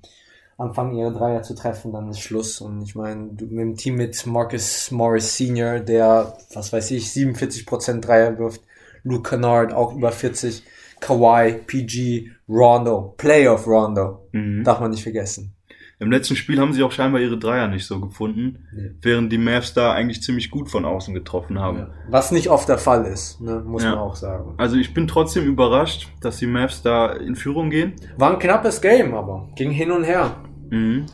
[0.56, 2.60] anfangen, ihre Dreier zu treffen, dann ist Schluss.
[2.60, 7.08] Und ich meine, du mit dem Team mit Marcus Morris Senior, der, was weiß ich,
[7.08, 8.62] 47% Dreier wirft,
[9.02, 10.62] Luke Kennard auch über 40,
[11.00, 14.64] Kawhi, PG, Rondo, Playoff Rondo, Mhm.
[14.64, 15.52] darf man nicht vergessen.
[16.00, 18.90] Im letzten Spiel haben sie auch scheinbar ihre Dreier nicht so gefunden, Nee.
[19.00, 21.78] während die Mavs da eigentlich ziemlich gut von außen getroffen haben.
[21.78, 21.90] Ja.
[22.10, 23.90] Was nicht oft der Fall ist, ne, muss Ja.
[23.90, 24.54] man auch sagen.
[24.58, 27.92] Also ich bin trotzdem überrascht, dass die Mavs da in Führung gehen.
[28.18, 30.34] War ein knappes Game, aber ging hin und her.
[30.70, 31.06] Mhm.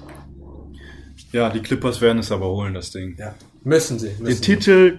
[1.33, 3.17] Ja, die Clippers werden es aber holen, das Ding.
[3.19, 3.35] Ja.
[3.63, 4.09] Müssen sie.
[4.19, 4.41] Müssen Den.
[4.43, 4.99] Titel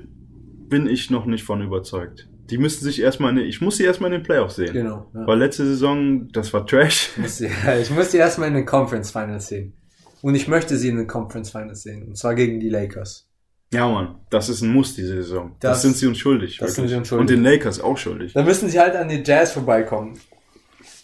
[0.70, 2.28] bin ich noch nicht von überzeugt.
[2.52, 4.74] Die müssten sich erstmal, in, den- ich muss sie erstmal in den Playoffs sehen.
[4.74, 5.10] Genau.
[5.14, 5.26] Ja.
[5.26, 7.10] Weil letzte Saison, das war Trash.
[7.16, 7.50] Ich muss sie,
[7.82, 9.74] ich muss sie erstmal in den Conference Finals sehen.
[10.22, 12.08] Und ich möchte sie in den Conference Finals sehen.
[12.08, 13.28] Und zwar gegen die Lakers.
[13.74, 15.56] Ja, Mann, das ist ein Muss diese Saison.
[15.62, 16.58] Das, Das- sind sie uns schuldig.
[16.60, 17.22] das sind sie uns schuldig.
[17.22, 18.34] Und den Lakers auch schuldig.
[18.34, 20.20] Dann müssen sie halt an die Jazz vorbeikommen.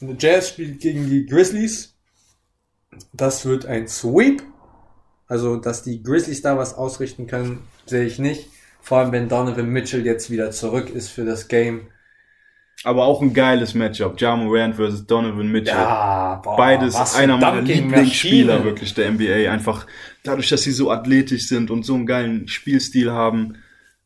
[0.01, 1.95] Die Jazz spielt gegen die Grizzlies.
[3.13, 4.43] Das wird ein Sweep.
[5.27, 8.49] Also, dass die Grizzlies da was ausrichten können, sehe ich nicht.
[8.87, 11.87] Vor allem, wenn Donovan Mitchell jetzt wieder zurück ist für das Game.
[12.85, 14.21] Aber auch ein geiles Matchup.
[14.21, 15.75] Ja Morant versus Donovan Mitchell.
[15.75, 17.61] Ja, boah, Beides einer meiner.
[17.63, 19.51] Lieblingsspieler wirklich der NBA.
[19.51, 19.85] Einfach
[20.23, 23.57] dadurch, dass sie so athletisch sind und so einen geilen Spielstil haben,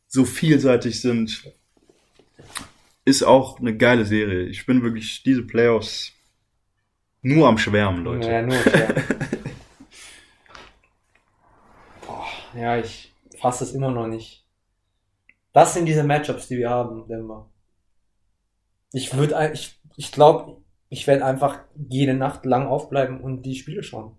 [0.07, 1.43] so vielseitig sind,
[3.05, 4.45] ist auch eine geile Serie.
[4.45, 6.11] Ich bin wirklich diese Playoffs
[7.21, 8.27] nur am Schwärmen, Leute.
[8.27, 8.95] Ja, nur schwer.
[12.07, 12.25] Boah,
[12.55, 14.40] ja, ich fasse es immer noch nicht.
[15.53, 17.49] Das sind diese Matchups, die wir haben, Denver.
[18.93, 20.57] Ich würde, ich, ich glaube,
[20.89, 24.15] ich werde einfach jede Nacht lang aufbleiben und die Spiele schauen.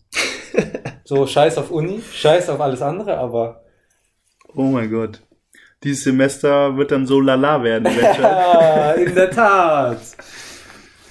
[1.04, 3.62] so, scheiß auf Uni, scheiß auf alles andere, aber
[4.54, 5.22] Oh mein Gott.
[5.82, 7.86] Dieses Semester wird dann so lala werden.
[7.86, 8.22] eventuell.
[8.22, 10.00] ja, in der Tat.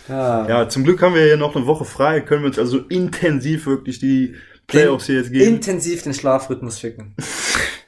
[0.07, 0.47] Ja.
[0.47, 3.65] ja, zum Glück haben wir hier noch eine Woche frei, können wir uns also intensiv
[3.65, 4.35] wirklich die
[4.67, 5.55] Playoffs hier jetzt geben.
[5.55, 7.15] intensiv den Schlafrhythmus ficken.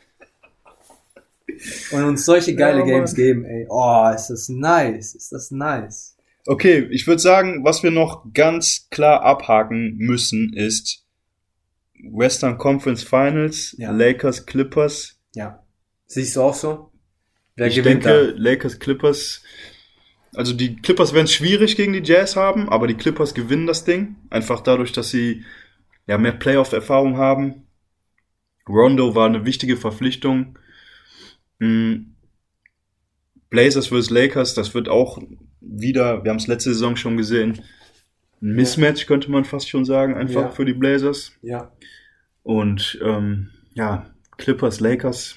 [1.94, 2.86] Und uns solche geile Ja.
[2.86, 3.66] Games geben, ey.
[3.70, 5.16] Oh, ist das nice.
[5.16, 6.18] Ist das nice.
[6.46, 11.06] Okay, ich würde sagen, was wir noch ganz klar abhaken müssen, ist
[12.04, 13.92] Western Conference Finals, Ja.
[13.92, 15.20] Lakers Clippers.
[15.36, 15.64] Ja.
[16.06, 16.92] Siehst du auch so?
[17.56, 19.42] Wer ich gewinnt denke, Lakers Clippers.
[20.36, 23.86] Also die Clippers werden es schwierig gegen die Jazz haben, aber die Clippers gewinnen das
[23.86, 24.16] Ding.
[24.30, 25.44] Einfach dadurch, dass sie
[26.08, 27.68] ja mehr Playoff-Erfahrung haben.
[28.68, 30.58] Rondo war eine wichtige Verpflichtung.
[31.60, 32.14] Mm.
[33.50, 34.10] Blazers vs.
[34.10, 35.22] Lakers, das wird auch
[35.62, 37.62] wieder, wir haben es letzte Saison schon gesehen,
[38.42, 40.50] ein Mismatch könnte man fast schon sagen, einfach Ja.
[40.50, 41.32] für die Blazers.
[41.42, 41.72] Ja.
[42.42, 45.36] Und ähm, ja, Clippers, Lakers.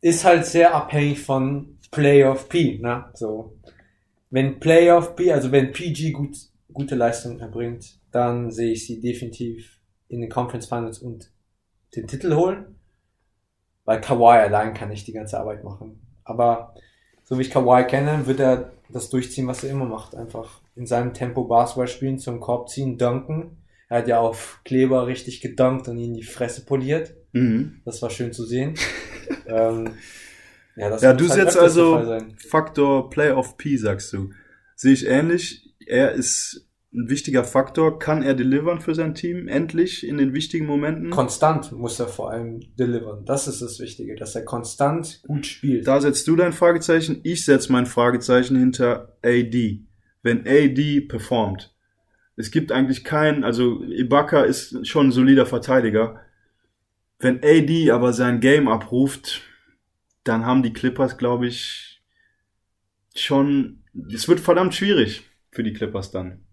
[0.00, 3.06] Ist halt sehr abhängig von Playoff P, ne?
[3.14, 3.56] So.
[4.30, 6.36] Wenn Playoff P, also wenn PG gut,
[6.72, 9.78] gute Leistung erbringt, dann sehe ich sie definitiv
[10.08, 11.30] in den Conference Finals und
[11.96, 12.77] den Titel holen.
[13.88, 15.98] Weil Kawhi allein kann nicht die ganze Arbeit machen.
[16.22, 16.74] Aber
[17.24, 20.14] so wie ich Kawhi kenne, wird er das durchziehen, was er immer macht.
[20.14, 23.56] Einfach in seinem Tempo Basketball spielen, zum Korb ziehen, dunken.
[23.88, 27.14] Er hat ja auf Kleber richtig gedunkt und ihn die Fresse poliert.
[27.32, 27.80] Mhm.
[27.86, 28.74] Das war schön zu sehen.
[29.46, 29.94] ähm,
[30.76, 32.20] ja, das Ja, du halt setzt also.
[32.46, 34.32] Faktor Playoff P, sagst du.
[34.76, 35.66] Sehe ich ähnlich.
[35.86, 37.98] Er ist ein wichtiger Faktor.
[37.98, 41.10] Kann er delivern für sein Team endlich in den wichtigen Momenten?
[41.10, 43.24] Konstant muss er vor allem delivern.
[43.24, 45.86] Das ist das Wichtige, dass er konstant gut spielt.
[45.86, 47.20] da setzt du dein Fragezeichen.
[47.24, 49.84] Ich setze mein Fragezeichen hinter AD.
[50.22, 51.74] Wenn AD performt.
[52.36, 56.20] Es gibt eigentlich keinen, also Ibaka ist schon ein solider Verteidiger.
[57.18, 59.42] Wenn AD aber sein Game abruft,
[60.22, 62.00] dann haben die Clippers, glaube ich,
[63.14, 63.82] schon,
[64.12, 66.44] es wird verdammt schwierig für die Clippers dann.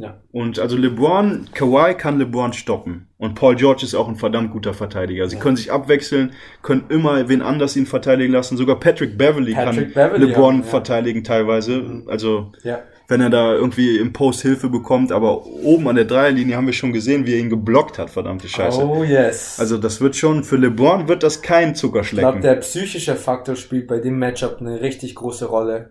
[0.00, 0.20] Ja.
[0.30, 3.08] Und also LeBron, Kawhi kann LeBron stoppen.
[3.18, 5.28] Und Paul George ist auch ein verdammt guter Verteidiger.
[5.28, 5.42] Sie Ja.
[5.42, 6.32] können sich abwechseln,
[6.62, 8.56] können immer wen anders ihn verteidigen lassen.
[8.56, 10.70] Sogar Patrick Beverly Patrick kann Beverly LeBron auch, ja.
[10.70, 11.78] verteidigen teilweise.
[11.80, 12.04] Mhm.
[12.08, 12.78] Also Ja.
[13.08, 16.74] wenn er da irgendwie im Post Hilfe bekommt, aber oben an der Dreierlinie haben wir
[16.74, 18.80] schon gesehen, wie er ihn geblockt hat, verdammte Scheiße.
[18.86, 19.58] Oh yes.
[19.58, 22.40] Also das wird schon, für LeBron wird das kein ich glaube, Zuckerschlecken.
[22.42, 25.90] der psychische Faktor spielt bei dem Matchup eine richtig große Rolle.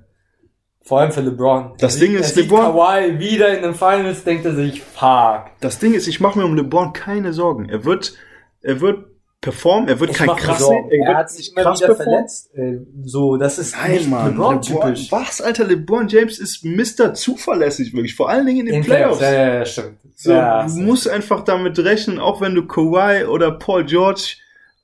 [0.87, 1.73] Vor allem für LeBron.
[1.79, 5.47] Das Er Ding sieht- ist, LeBron- Kawhi wieder in den Finals, denkt er sich, fuck.
[5.59, 7.67] Das Ding ist, ich mache mir um LeBron keine Sorgen.
[7.69, 8.13] Er wird,
[8.61, 9.05] er wird
[9.41, 10.89] performen, er wird Ich kein mach mir krass, Sorgen.
[10.91, 12.13] er Er hat sich immer krass wieder performen.
[12.13, 12.55] verletzt.
[12.55, 14.31] Äh, So, das ist Nein, nicht Mann.
[14.31, 15.11] LeBron-typisch.
[15.11, 15.65] was, Alter?
[15.65, 17.13] LeBron James ist Mr.
[17.13, 18.15] zuverlässig, wirklich.
[18.15, 19.19] Vor allen Dingen in den In Playoffs.
[19.21, 19.97] Ja, ja, ja, stimmt.
[20.15, 24.37] So, ja, du musst einfach damit rechnen, auch wenn du Kawhi oder Paul George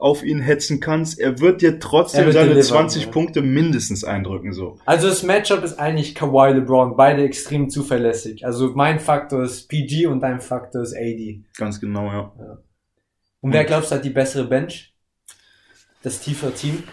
[0.04, 3.10] auf ihn hetzen kannst, er wird dir trotzdem wird seine delivern, 20 ja.
[3.10, 4.78] Punkte mindestens eindrücken, so.
[4.86, 8.46] Also das Matchup ist eigentlich Kawhi LeBron, beide extrem zuverlässig.
[8.46, 11.46] Also mein Faktor ist PG und dein Faktor ist AD.
[11.56, 12.34] Ganz genau, ja.
[13.40, 14.94] Und wer glaubst du hat die bessere Bench?
[16.02, 16.84] Das tiefere Team?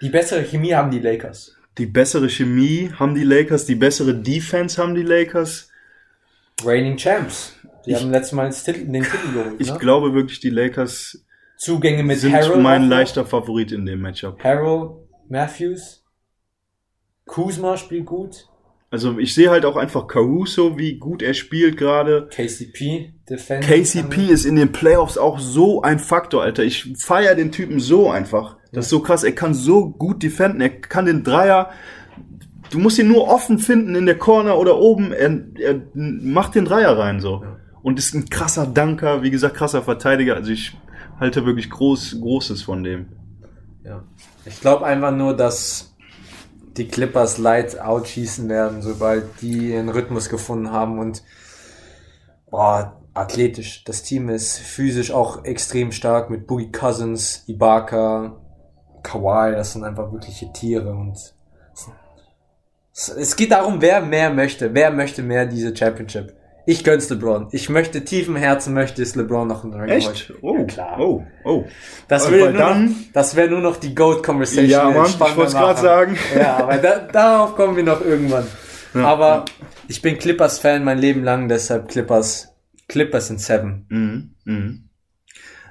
[0.00, 1.56] Die bessere Chemie haben die Lakers.
[1.76, 5.70] Die bessere Chemie haben die Lakers, die bessere Defense haben die Lakers.
[6.64, 7.56] Reigning Champs.
[7.84, 9.54] Die Ich- haben letztes Mal den Titel geholt.
[9.58, 9.78] Ich ne?
[9.78, 11.25] glaube wirklich, die Lakers
[11.58, 12.62] Zugänge mit sind Harold.
[12.62, 14.42] mein leichter Favorit in dem Matchup.
[14.42, 16.04] Harold, Matthews.
[17.24, 18.48] Kuzma spielt gut.
[18.90, 22.28] Also ich sehe halt auch einfach Caruso, wie gut er spielt gerade.
[22.30, 23.68] KCP, Defense.
[23.68, 26.62] KCP ist in den Playoffs auch so ein Faktor, Alter.
[26.62, 28.56] Ich feier den Typen so einfach.
[28.72, 29.24] Das ist so krass.
[29.24, 30.60] Er kann so gut defenden.
[30.60, 31.70] Er kann den Dreier.
[32.70, 35.12] Du musst ihn nur offen finden in der Corner oder oben.
[35.12, 37.44] Er, er macht den Dreier rein so.
[37.82, 40.36] Und ist ein krasser Danker, wie gesagt, krasser Verteidiger.
[40.36, 40.76] Also ich
[41.20, 43.06] halte wirklich groß, Großes von dem.
[43.84, 44.02] Ja.
[44.44, 45.94] Ich glaube einfach nur, dass
[46.76, 51.22] die Clippers light out schießen werden, sobald die ihren Rhythmus gefunden haben und
[52.50, 53.82] boah, athletisch.
[53.84, 58.36] Das Team ist physisch auch extrem stark mit Boogie Cousins, Ibaka,
[59.02, 61.16] Kawhi, das sind einfach wirkliche Tiere und
[62.92, 64.72] es- es geht darum, wer mehr möchte.
[64.74, 66.35] Wer möchte mehr diese Championship?
[66.68, 67.48] Ich gönn's LeBron.
[67.52, 70.32] Ich möchte tief im Herzen möchte es LeBron noch einen Ring Echt?
[70.42, 70.98] Oh, Ja, klar.
[71.00, 71.64] oh, oh.
[72.08, 74.68] Das wäre nur, dann- noch, das wär nur noch die Goat Conversation.
[74.68, 76.18] Ja, Mann, ich wollte es gerade sagen.
[76.36, 78.46] Ja, aber da, darauf kommen wir noch irgendwann.
[78.94, 79.04] Ja.
[79.06, 79.44] aber
[79.88, 82.48] ich bin Clippers-Fan mein Leben lang, deshalb Clippers,
[82.88, 83.86] Clippers in Seven.
[83.88, 84.82] Mhm, mhm.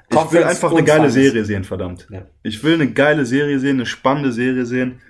[0.08, 1.10] Ich will Conference einfach eine geile.
[1.10, 2.06] Serie sehen, verdammt.
[2.10, 2.22] Ja.
[2.44, 5.00] Ich will eine geile Serie sehen, eine spannende Serie sehen.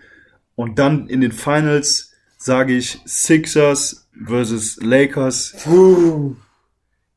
[0.55, 5.55] Und dann in den Finals sage ich Sixers versus Lakers.
[5.65, 6.37] Puh,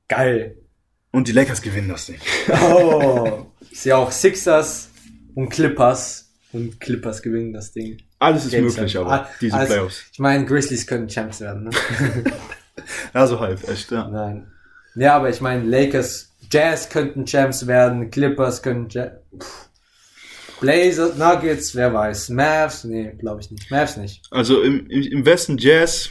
[0.07, 0.57] geil.
[1.11, 2.17] Und die Lakers gewinnen das Ding.
[2.61, 3.45] Oh.
[3.71, 4.89] Ich sehe auch Sixers
[5.35, 7.97] und Clippers und Clippers gewinnen das Ding.
[8.17, 10.03] Alles ist Game möglich, aber Ah, diese also, Playoffs.
[10.11, 11.69] Ich meine, Grizzlies können Champs werden, ne?
[13.13, 14.07] Ja, so halb, echt, ja.
[14.07, 14.51] Nein.
[14.95, 19.69] Ja, aber ich meine, Lakers, Jazz könnten Champs werden, Clippers können Ja- Pff.
[20.59, 22.29] Blazers, Nuggets, wer weiß.
[22.29, 23.69] Mavs, nee, glaube ich nicht.
[23.71, 24.23] Mavs nicht.
[24.31, 26.09] Also im im Westen Jazz,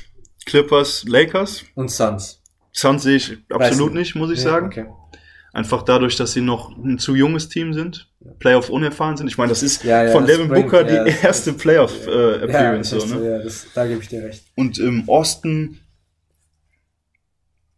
[0.48, 1.64] Clippers, Lakers.
[1.74, 2.42] Und Suns.
[2.72, 4.14] Suns sehe ich absolut nicht.
[4.14, 4.66] muss ich Ja, sagen.
[4.66, 4.86] Okay.
[5.52, 9.28] Einfach dadurch, dass sie noch ein zu junges Team sind, Playoff unerfahren sind.
[9.28, 13.42] Ich meine, das ist Ja, ja, von Devin Booker die erste Playoff äh, so, ne?
[13.42, 14.44] das, da gebe ich dir recht.
[14.56, 15.80] Und im Osten,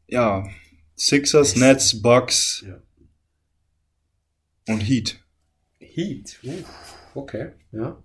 [0.09, 0.45] ja,
[0.97, 2.65] Sixers, Nets, Bucks
[4.69, 5.21] und Heat
[5.79, 6.39] Heat.
[6.43, 7.51] Uff, okay.
[7.73, 8.03] Ja.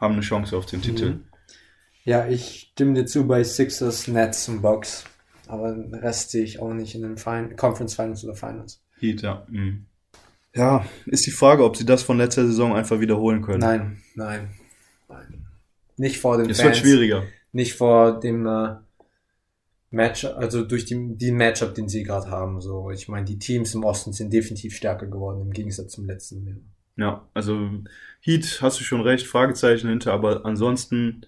[0.00, 1.10] haben eine Chance auf den Titel.
[1.10, 1.24] Mhm.
[2.08, 5.04] Ja, ich stimme dir zu bei Sixers, Nets und Bucks.
[5.46, 8.82] Aber den Rest sehe ich auch nicht in den fin Conference Finals oder Finals.
[8.98, 9.46] Heat, ja.
[9.50, 9.84] Mhm.
[10.54, 13.58] Ja, ist die Frage, ob sie das von letzter Saison einfach wiederholen können.
[13.58, 14.48] Nein, nein,
[15.06, 15.44] nein.
[15.98, 16.76] Nicht vor den Es Fans.
[16.76, 17.24] wird schwieriger.
[17.52, 18.76] Nicht vor dem äh,
[19.90, 22.62] Match, also durch die, die Matchup, den sie gerade haben.
[22.62, 26.46] So, ich meine, die Teams im Osten sind definitiv stärker geworden im Gegensatz zum letzten
[26.46, 26.56] Jahr.
[26.96, 27.68] Ja, also
[28.20, 31.26] Heat hast du schon recht, Fragezeichen hinter, aber ansonsten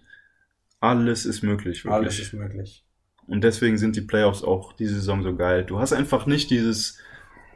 [0.80, 1.92] alles ist möglich, wirklich.
[1.92, 2.84] Alles ist möglich.
[3.26, 5.64] Und deswegen sind die Playoffs auch diese Saison so geil.
[5.64, 6.98] Du hast einfach nicht dieses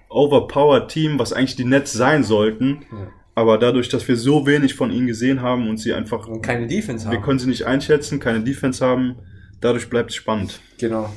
[0.09, 2.85] overpowered Team, was eigentlich die Nets sein sollten.
[2.93, 3.09] Ja.
[3.35, 6.69] Aber dadurch, dass wir so wenig von ihnen gesehen haben und sie einfach, Und keine
[6.69, 7.25] Defense wir haben.
[7.25, 9.17] können sie nicht einschätzen, keine Defense haben,
[9.61, 10.61] dadurch bleibt es spannend.
[10.79, 11.13] Genau.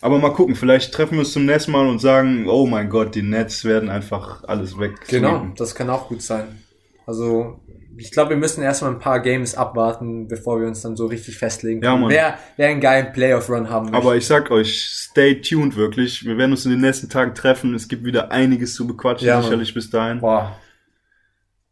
[0.00, 3.14] Aber mal gucken, vielleicht treffen wir uns zum nächsten Mal und sagen, oh mein Gott,
[3.14, 4.92] die Nets werden einfach alles weg.
[5.08, 6.62] Genau, das kann auch gut sein.
[7.06, 7.60] Also,
[7.96, 11.36] ich glaube, wir müssen erstmal ein paar Games abwarten, bevor wir uns dann so richtig
[11.38, 12.10] festlegen Ja, Mann.
[12.10, 13.96] wer, wer einen geilen Playoff-Run haben möchte.
[13.98, 16.24] Aber ich sag euch, stay tuned wirklich.
[16.24, 17.74] Wir werden uns in den nächsten Tagen treffen.
[17.74, 19.44] Es gibt wieder einiges zu bequatschen, Ja, Mann.
[19.44, 20.20] sicherlich bis dahin.
[20.20, 20.58] Boah.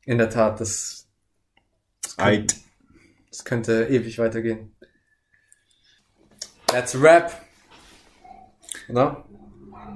[0.05, 1.09] In der Tat, das,
[2.17, 2.57] Eit.
[3.31, 4.73] das könnte ewig weitergehen.
[6.67, 7.33] That's a wrap.
[8.89, 9.25] Oder?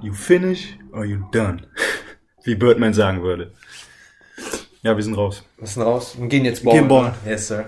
[0.03, 1.62] You finish or you done?
[2.45, 3.53] Wie Birdman sagen würde.
[4.87, 5.43] Ja, wir sind raus.
[5.59, 6.87] Wir sind raus und gehen jetzt Gehen ballen.
[6.87, 7.14] ballen.
[7.26, 7.64] Yes, sir.